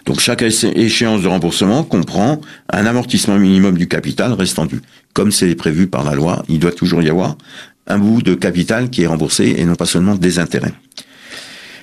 Donc 0.06 0.20
chaque 0.20 0.42
échéance 0.42 1.22
de 1.22 1.28
remboursement 1.28 1.84
comprend 1.84 2.42
un 2.70 2.86
amortissement 2.86 3.38
minimum 3.38 3.78
du 3.78 3.88
capital 3.88 4.34
restant 4.34 4.66
dû. 4.66 4.82
Comme 5.14 5.32
c'est 5.32 5.54
prévu 5.56 5.88
par 5.88 6.04
la 6.04 6.16
loi, 6.16 6.44
il 6.48 6.60
doit 6.60 6.72
toujours 6.72 7.02
y 7.02 7.10
avoir 7.10 7.38
un 7.88 7.98
bout 7.98 8.22
de 8.22 8.36
capital 8.36 8.90
qui 8.90 9.04
est 9.04 9.08
remboursé 9.08 9.56
et 9.58 9.66
non 9.66 9.76
pas 9.76 9.86
seulement 9.86 10.16
des 10.16 10.40
intérêts. 10.40 10.74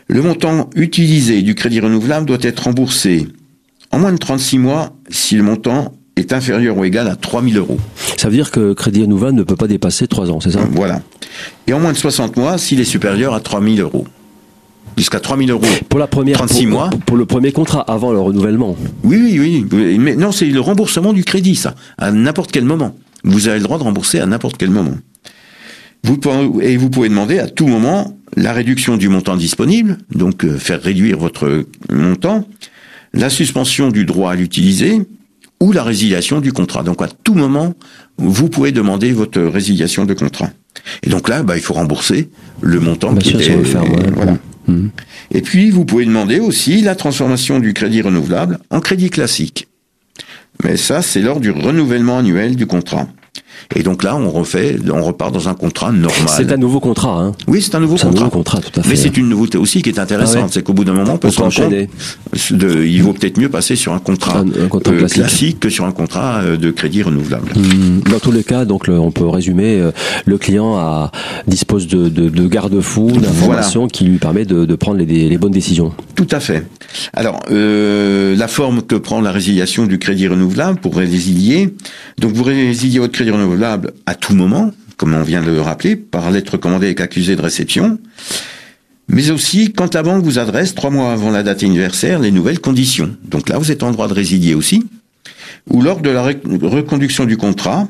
Le 0.09 0.23
montant 0.23 0.71
utilisé 0.77 1.43
du 1.43 1.55
crédit 1.55 1.81
renouvelable 1.81 2.27
doit 2.27 2.39
être 2.43 2.61
remboursé 2.61 3.27
en 3.91 3.99
moins 3.99 4.13
de 4.13 4.19
36 4.19 4.59
mois 4.59 4.93
si 5.09 5.37
le 5.37 5.43
montant 5.43 5.93
est 6.17 6.33
inférieur 6.33 6.77
ou 6.79 6.85
égal 6.85 7.09
à 7.09 7.17
3000 7.17 7.57
euros. 7.57 7.79
Ça 8.17 8.29
veut 8.29 8.35
dire 8.35 8.51
que 8.51 8.73
Crédit 8.73 9.03
Renouvelable 9.03 9.37
ne 9.37 9.43
peut 9.43 9.57
pas 9.57 9.69
dépasser 9.69 10.07
3 10.07 10.31
ans, 10.31 10.41
c'est 10.41 10.53
ça? 10.53 10.61
Voilà. 10.73 11.03
Et 11.67 11.73
en 11.73 11.81
moins 11.81 11.93
de 11.93 11.99
60 11.99 12.37
mois 12.37 12.57
s'il 12.57 12.81
est 12.81 12.85
supérieur 12.85 13.35
à 13.35 13.41
3000 13.41 13.81
euros. 13.81 14.07
Jusqu'à 14.97 15.21
3000 15.21 15.51
euros. 15.51 15.67
Pour 15.91 15.99
la 15.99 16.07
première, 16.07 16.39
36 16.39 16.67
mois. 16.67 16.89
Pour 17.05 17.19
le 17.19 17.27
premier 17.27 17.53
contrat, 17.53 17.81
avant 17.83 18.13
le 18.13 18.21
renouvellement. 18.21 18.77
Oui, 19.05 19.19
oui, 19.39 19.67
oui. 19.71 19.99
Mais 19.99 20.17
non, 20.17 20.33
c'est 20.33 20.47
le 20.47 20.61
remboursement 20.61 21.13
du 21.13 21.23
crédit, 21.23 21.55
ça. 21.55 21.75
À 21.99 22.11
n'importe 22.13 22.51
quel 22.51 22.65
moment. 22.65 22.97
Vous 23.23 23.49
avez 23.49 23.59
le 23.59 23.65
droit 23.65 23.77
de 23.77 23.83
rembourser 23.83 24.21
à 24.21 24.27
n'importe 24.27 24.57
quel 24.57 24.71
moment. 24.71 24.95
Vous 26.03 26.17
pouvez, 26.17 26.73
et 26.73 26.77
vous 26.79 26.89
pouvez 26.89 27.11
demander 27.11 27.39
à 27.39 27.47
tout 27.47 27.67
moment 27.67 28.17
la 28.37 28.53
réduction 28.53 28.97
du 28.97 29.09
montant 29.09 29.37
disponible, 29.37 29.99
donc 30.15 30.45
euh, 30.45 30.59
faire 30.59 30.81
réduire 30.81 31.19
votre 31.19 31.65
montant, 31.91 32.47
la 33.13 33.31
suspension 33.31 33.89
du 33.91 34.05
droit 34.05 34.33
à 34.33 34.35
l'utiliser 34.35 35.01
ou 35.61 35.73
la 35.73 35.83
résiliation 35.83 36.41
du 36.41 36.53
contrat. 36.53 36.83
Donc 36.83 37.01
à 37.01 37.09
tout 37.09 37.35
moment, 37.35 37.75
vous 38.19 38.49
pouvez 38.49 38.73
demander 38.73 39.13
votre 39.13 39.41
résiliation 39.41 40.05
de 40.05 40.13
contrat. 40.13 40.51
Et 41.03 41.09
donc 41.09 41.29
là, 41.29 41.43
bah, 41.43 41.57
il 41.57 41.63
faut 41.63 41.75
rembourser 41.75 42.29
le 42.61 42.79
montant 42.79 43.15
qui 43.17 43.31
était. 43.31 43.57
voilà. 44.15 44.39
Mmh. 44.69 44.89
Et 45.31 45.43
puis, 45.43 45.71
vous 45.71 45.85
pouvez 45.85 46.05
demander 46.05 46.41
aussi 46.41 46.83
la 46.83 46.95
transformation 46.95 47.61
du 47.61 47.73
crédit 47.73 48.03
renouvelable 48.03 48.59
en 48.71 48.81
crédit 48.81 49.11
classique. 49.11 49.69
Mais 50.65 50.77
ça, 50.77 51.03
c'est 51.03 51.21
lors 51.21 51.41
du 51.41 51.51
renouvellement 51.51 52.19
annuel 52.19 52.57
du 52.57 52.67
contrat. 52.67 53.09
Et 53.75 53.83
donc 53.83 54.03
là, 54.03 54.17
on 54.17 54.31
refait, 54.31 54.77
on 54.93 55.03
repart 55.03 55.33
dans 55.33 55.49
un 55.49 55.55
contrat 55.55 55.93
normal. 55.93 56.29
C'est 56.29 56.53
un 56.53 56.57
nouveau 56.57 56.81
contrat, 56.81 57.21
hein 57.21 57.33
Oui, 57.49 57.63
c'est 57.63 57.75
un 57.75 57.81
nouveau 57.81 57.95
contrat. 57.95 58.09
Un 58.09 58.13
nouveau 58.13 58.31
contrat, 58.31 58.61
tout 58.61 58.81
à 58.81 58.83
fait. 58.83 58.89
Mais 58.89 58.97
c'est 58.97 59.17
une 59.17 59.29
nouveauté 59.29 59.59
aussi 59.59 59.83
qui 59.83 59.91
est 59.91 59.99
intéressante, 59.99 60.45
ah 60.47 60.51
c'est 60.51 60.63
qu'au 60.63 60.73
bout 60.73 60.85
d'un 60.85 60.93
moment, 60.93 61.15
on 61.15 61.19
peut 61.19 61.31
se 61.31 61.41
rendre 61.41 61.55
compte, 61.55 61.73
de, 62.51 62.85
il 62.85 63.03
vaut 63.03 63.13
peut-être 63.13 63.39
mieux 63.39 63.49
passer 63.49 63.77
sur 63.77 63.93
un 63.93 63.99
contrat, 63.99 64.41
un, 64.41 64.69
contrat 64.69 64.93
euh, 64.93 65.07
classique. 65.07 65.61
que 65.61 65.69
sur 65.69 65.85
un 65.85 65.93
contrat 65.93 66.41
euh, 66.43 66.57
de 66.57 66.71
crédit 66.71 67.03
renouvelable. 67.03 67.53
Mmh. 67.57 68.11
Dans 68.11 68.19
tous 68.19 68.33
les 68.33 68.45
cas, 68.45 68.65
donc 68.65 68.85
on 68.89 69.11
peut 69.11 69.27
résumer, 69.27 69.81
euh, 69.81 69.91
le 70.25 70.39
client 70.39 70.77
a, 70.77 71.11
dispose 71.47 71.87
de, 71.87 72.09
de, 72.09 72.29
de 72.29 72.47
garde-fous, 72.47 73.11
d'informations 73.11 73.89
qui 73.89 74.05
lui 74.05 74.19
permet 74.19 74.45
de, 74.45 74.65
de 74.65 74.75
prendre 74.75 74.99
les, 74.99 75.29
les, 75.29 75.39
bonnes 75.39 75.53
décisions. 75.53 75.93
Tout 76.17 76.29
à 76.31 76.41
fait. 76.41 76.67
Alors, 77.13 77.41
euh, 77.51 78.35
la 78.37 78.49
forme 78.49 78.83
que 78.83 78.95
prend 78.97 79.21
la 79.21 79.31
résiliation 79.31 79.87
du 79.87 79.99
crédit 79.99 80.27
renouvelable 80.27 80.81
pour 80.81 80.97
résilier, 80.97 81.75
donc 82.19 82.33
vous 82.33 82.43
résiliez 82.43 82.99
votre 82.99 83.13
crédit 83.13 83.31
renouvelable 83.31 83.93
à 84.07 84.15
tout 84.15 84.35
moment, 84.35 84.73
comme 84.97 85.15
on 85.15 85.23
vient 85.23 85.43
de 85.43 85.51
le 85.51 85.61
rappeler, 85.61 85.95
par 85.95 86.31
lettre 86.31 86.57
commandée 86.57 86.87
avec 86.87 87.03
accusé 87.03 87.37
de 87.37 87.43
réception, 87.43 87.99
mais 89.09 89.31
aussi 89.31 89.73
quand 89.73 89.95
la 89.95 90.03
banque 90.03 90.25
vous 90.25 90.39
adresse 90.39 90.75
trois 90.75 90.91
mois 90.91 91.13
avant 91.13 91.31
la 91.31 91.43
date 91.43 91.63
anniversaire 91.63 92.19
les 92.19 92.31
nouvelles 92.31 92.61
conditions. 92.61 93.15
Donc 93.25 93.51
là, 93.51 93.59
vous 93.59 93.71
êtes 93.71 93.83
en 93.83 93.93
droit 93.93 94.09
de 94.09 94.15
résilier 94.15 94.55
aussi. 94.55 94.87
Ou 95.71 95.83
lors 95.83 96.01
de 96.01 96.11
la 96.11 96.23
reconduction 96.23 97.27
du 97.27 97.37
contrat, 97.37 97.87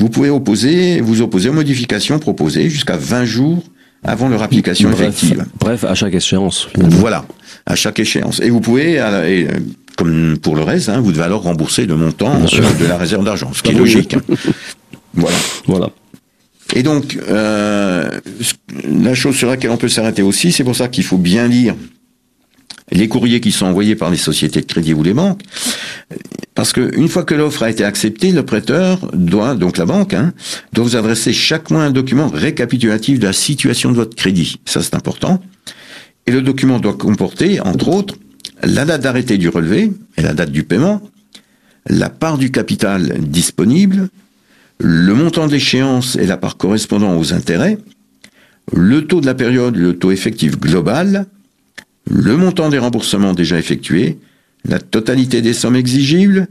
vous 0.00 0.08
pouvez 0.08 0.30
opposer, 0.30 1.00
vous 1.00 1.20
opposer 1.20 1.48
aux 1.48 1.54
modifications 1.54 2.18
proposées 2.18 2.70
jusqu'à 2.70 2.96
20 2.96 3.24
jours 3.24 3.62
avant 4.04 4.28
leur 4.28 4.42
application 4.42 4.90
effective. 4.92 5.44
Bref, 5.58 5.84
à 5.84 5.94
chaque 5.94 6.14
échéance. 6.14 6.68
Voilà, 6.76 7.24
à 7.68 7.76
chaque 7.76 8.00
échéance. 8.00 8.40
Et 8.40 8.50
vous 8.50 8.60
pouvez, 8.60 9.00
comme 9.96 10.38
pour 10.38 10.56
le 10.56 10.62
reste, 10.62 10.88
hein, 10.88 11.00
vous 11.00 11.12
devez 11.12 11.22
alors 11.22 11.42
rembourser 11.42 11.86
le 11.86 11.96
montant 11.96 12.40
de 12.40 12.86
la 12.86 12.96
réserve 12.96 13.24
d'argent, 13.24 13.52
ce 13.52 13.62
qui 13.62 13.70
est 13.70 13.78
logique. 13.78 14.16
Voilà. 15.14 15.36
Voilà. 15.66 15.90
Et 16.76 16.82
donc, 16.82 17.18
euh, 17.28 18.08
la 18.84 19.14
chose 19.14 19.34
sur 19.34 19.48
laquelle 19.48 19.70
on 19.70 19.78
peut 19.78 19.88
s'arrêter 19.88 20.22
aussi, 20.22 20.52
c'est 20.52 20.62
pour 20.62 20.76
ça 20.76 20.86
qu'il 20.86 21.02
faut 21.02 21.16
bien 21.16 21.48
lire 21.48 21.74
les 22.92 23.08
courriers 23.08 23.40
qui 23.40 23.50
sont 23.50 23.66
envoyés 23.66 23.96
par 23.96 24.10
les 24.10 24.16
sociétés 24.16 24.60
de 24.60 24.66
crédit 24.66 24.92
ou 24.92 25.02
les 25.02 25.14
banques, 25.14 25.40
parce 26.54 26.72
qu'une 26.72 27.08
fois 27.08 27.24
que 27.24 27.34
l'offre 27.34 27.62
a 27.62 27.70
été 27.70 27.84
acceptée, 27.84 28.32
le 28.32 28.44
prêteur 28.44 29.10
doit, 29.14 29.54
donc 29.54 29.78
la 29.78 29.86
banque, 29.86 30.14
hein, 30.14 30.32
doit 30.72 30.84
vous 30.84 30.96
adresser 30.96 31.32
chaque 31.32 31.70
mois 31.70 31.82
un 31.82 31.90
document 31.90 32.28
récapitulatif 32.28 33.18
de 33.18 33.26
la 33.26 33.32
situation 33.32 33.90
de 33.90 33.96
votre 33.96 34.14
crédit. 34.14 34.60
Ça, 34.66 34.82
c'est 34.82 34.94
important. 34.94 35.42
Et 36.28 36.30
le 36.30 36.42
document 36.42 36.78
doit 36.78 36.92
comporter, 36.92 37.58
entre 37.58 37.88
autres, 37.88 38.16
la 38.62 38.84
date 38.84 39.00
d'arrêté 39.00 39.38
du 39.38 39.48
relevé 39.48 39.90
et 40.18 40.20
la 40.20 40.34
date 40.34 40.52
du 40.52 40.62
paiement, 40.62 41.00
la 41.88 42.10
part 42.10 42.36
du 42.36 42.50
capital 42.50 43.14
disponible, 43.20 44.10
le 44.78 45.14
montant 45.14 45.46
d'échéance 45.46 46.16
et 46.16 46.26
la 46.26 46.36
part 46.36 46.58
correspondant 46.58 47.16
aux 47.16 47.32
intérêts, 47.32 47.78
le 48.74 49.06
taux 49.06 49.22
de 49.22 49.26
la 49.26 49.32
période, 49.32 49.76
le 49.76 49.96
taux 49.96 50.10
effectif 50.10 50.60
global, 50.60 51.24
le 52.10 52.36
montant 52.36 52.68
des 52.68 52.76
remboursements 52.76 53.32
déjà 53.32 53.58
effectués, 53.58 54.18
la 54.66 54.80
totalité 54.80 55.40
des 55.40 55.54
sommes 55.54 55.76
exigibles 55.76 56.46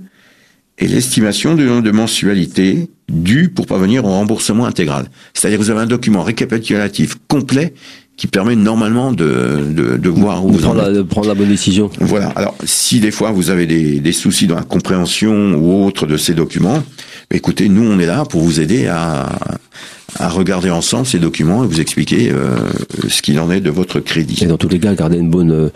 et 0.79 0.88
l'estimation 0.88 1.53
du 1.53 1.65
nombre 1.65 1.84
de 1.84 1.91
mensualités 1.91 2.89
dues 3.10 3.50
pour 3.50 3.67
parvenir 3.67 4.05
au 4.05 4.10
remboursement 4.10 4.65
intégral. 4.65 5.12
C'est-à-dire 5.36 5.60
que 5.60 5.63
vous 5.65 5.69
avez 5.69 5.81
un 5.81 5.86
document 5.86 6.24
récapitulatif 6.24 7.17
complet 7.27 7.75
qui 8.18 8.26
permet 8.26 8.56
normalement 8.56 9.12
de, 9.12 9.62
de, 9.72 10.10
voir 10.10 10.44
où 10.44 10.52
vous 10.52 10.60
prendre, 10.60 10.82
la, 10.82 10.92
de 10.92 11.04
prendre 11.04 11.28
la 11.28 11.36
bonne 11.36 11.50
décision. 11.50 11.92
Voilà. 12.00 12.30
Alors, 12.36 12.56
si 12.64 13.00
des 13.00 13.12
fois 13.12 13.32
vous 13.32 13.52
avez 13.52 13.68
des, 13.68 14.00
des 14.00 14.12
soucis 14.12 14.48
dans 14.48 14.56
la 14.56 14.64
compréhension 14.64 15.54
ou 15.54 15.86
autre 15.86 16.08
de 16.08 16.18
ces 16.18 16.34
documents, 16.34 16.84
écoutez, 17.32 17.70
nous 17.70 17.84
on 17.84 18.00
est 18.00 18.08
là 18.08 18.25
pour 18.25 18.42
vous 18.42 18.60
aider 18.60 18.88
à, 18.88 19.30
à 20.20 20.29
regarder 20.29 20.70
ensemble 20.70 21.05
ces 21.05 21.20
documents 21.20 21.63
et 21.63 21.67
vous 21.67 21.81
expliquer 21.81 22.31
euh, 22.31 22.57
ce 23.07 23.22
qu'il 23.22 23.39
en 23.39 23.51
est 23.51 23.59
de 23.59 23.70
votre 23.70 24.00
crédit. 24.00 24.43
Et 24.43 24.48
dans 24.48 24.57
tous 24.57 24.70
les 24.70 24.79
cas, 24.79 24.93
garder 24.93 25.17
une 25.17 25.29
bonne, 25.29 25.51
euh, 25.51 25.70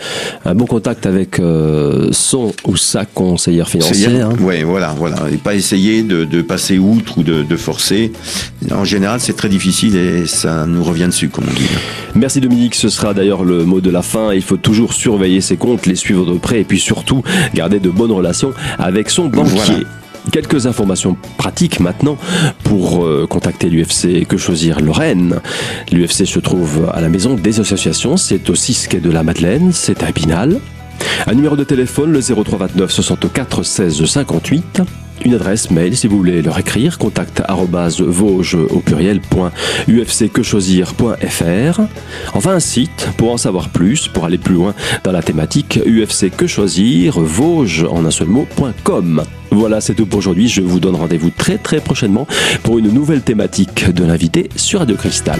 un 0.45 0.55
bon 0.55 0.65
contact 0.65 1.05
avec 1.05 1.39
euh, 1.39 2.09
son 2.11 2.53
ou 2.65 2.77
sa 2.77 3.05
conseillère 3.05 3.69
financière. 3.69 4.29
Hein. 4.29 4.35
Oui, 4.39 4.63
voilà, 4.63 4.95
voilà, 4.97 5.29
et 5.31 5.37
pas 5.37 5.53
essayer 5.53 6.03
de, 6.03 6.23
de 6.23 6.41
passer 6.41 6.77
outre 6.77 7.17
ou 7.17 7.23
de, 7.23 7.43
de 7.43 7.55
forcer. 7.57 8.11
En 8.71 8.85
général, 8.85 9.19
c'est 9.19 9.35
très 9.35 9.49
difficile 9.49 9.95
et 9.95 10.25
ça 10.27 10.65
nous 10.65 10.83
revient 10.83 11.07
dessus, 11.07 11.29
comme 11.29 11.45
on 11.49 11.53
dit. 11.53 11.67
Merci 12.15 12.39
Dominique, 12.39 12.75
ce 12.75 12.89
sera 12.89 13.13
d'ailleurs 13.13 13.43
le 13.43 13.65
mot 13.65 13.81
de 13.81 13.89
la 13.89 14.01
fin. 14.01 14.33
Il 14.33 14.41
faut 14.41 14.57
toujours 14.57 14.93
surveiller 14.93 15.41
ses 15.41 15.57
comptes, 15.57 15.85
les 15.85 15.95
suivre 15.95 16.25
de 16.25 16.37
près 16.37 16.61
et 16.61 16.63
puis 16.63 16.79
surtout 16.79 17.23
garder 17.53 17.79
de 17.79 17.89
bonnes 17.89 18.11
relations 18.11 18.53
avec 18.79 19.09
son 19.09 19.27
banquier. 19.27 19.85
Quelques 20.31 20.67
informations 20.67 21.17
pratiques 21.37 21.79
maintenant 21.79 22.17
pour 22.63 23.03
euh, 23.03 23.25
contacter 23.27 23.69
l'UFC 23.69 24.25
Que 24.27 24.37
Choisir 24.37 24.79
Lorraine. 24.79 25.41
L'UFC 25.91 26.25
se 26.25 26.39
trouve 26.39 26.89
à 26.93 27.01
la 27.01 27.09
maison 27.09 27.33
des 27.33 27.59
associations, 27.59 28.17
c'est 28.17 28.49
au 28.49 28.55
6 28.55 28.87
quai 28.87 28.99
de 28.99 29.09
la 29.09 29.23
Madeleine, 29.23 29.71
c'est 29.73 30.03
à 30.03 30.09
Épinal. 30.09 30.59
Un 31.27 31.33
numéro 31.33 31.55
de 31.55 31.63
téléphone, 31.63 32.11
le 32.11 32.21
03 32.21 32.59
29 32.59 32.91
64 32.91 33.63
16 33.63 34.05
58 34.05 34.81
une 35.25 35.33
adresse 35.35 35.71
mail 35.71 35.95
si 35.95 36.07
vous 36.07 36.17
voulez 36.17 36.41
leur 36.41 36.57
écrire, 36.59 36.97
contact 36.97 37.41
vosges 37.99 38.55
au 38.55 38.79
pluriel 38.79 39.21
ufcquechoisir.fr. 39.87 41.81
Enfin 42.33 42.51
un 42.51 42.59
site 42.59 43.09
pour 43.17 43.31
en 43.31 43.37
savoir 43.37 43.69
plus, 43.69 44.07
pour 44.07 44.25
aller 44.25 44.37
plus 44.37 44.55
loin 44.55 44.73
dans 45.03 45.11
la 45.11 45.21
thématique 45.21 45.79
UFC 45.85 46.29
que 46.29 46.47
choisir, 46.47 47.19
Vosges 47.19 47.85
en 47.89 48.05
un 48.05 48.11
seul 48.11 48.27
mot.com. 48.27 49.23
Voilà, 49.51 49.81
c'est 49.81 49.95
tout 49.95 50.05
pour 50.05 50.19
aujourd'hui. 50.19 50.47
Je 50.47 50.61
vous 50.61 50.79
donne 50.79 50.95
rendez-vous 50.95 51.29
très 51.29 51.57
très 51.57 51.79
prochainement 51.79 52.27
pour 52.63 52.79
une 52.79 52.89
nouvelle 52.89 53.21
thématique 53.21 53.89
de 53.89 54.03
l'invité 54.05 54.49
sur 54.55 54.79
Radio 54.79 54.95
Cristal. 54.95 55.39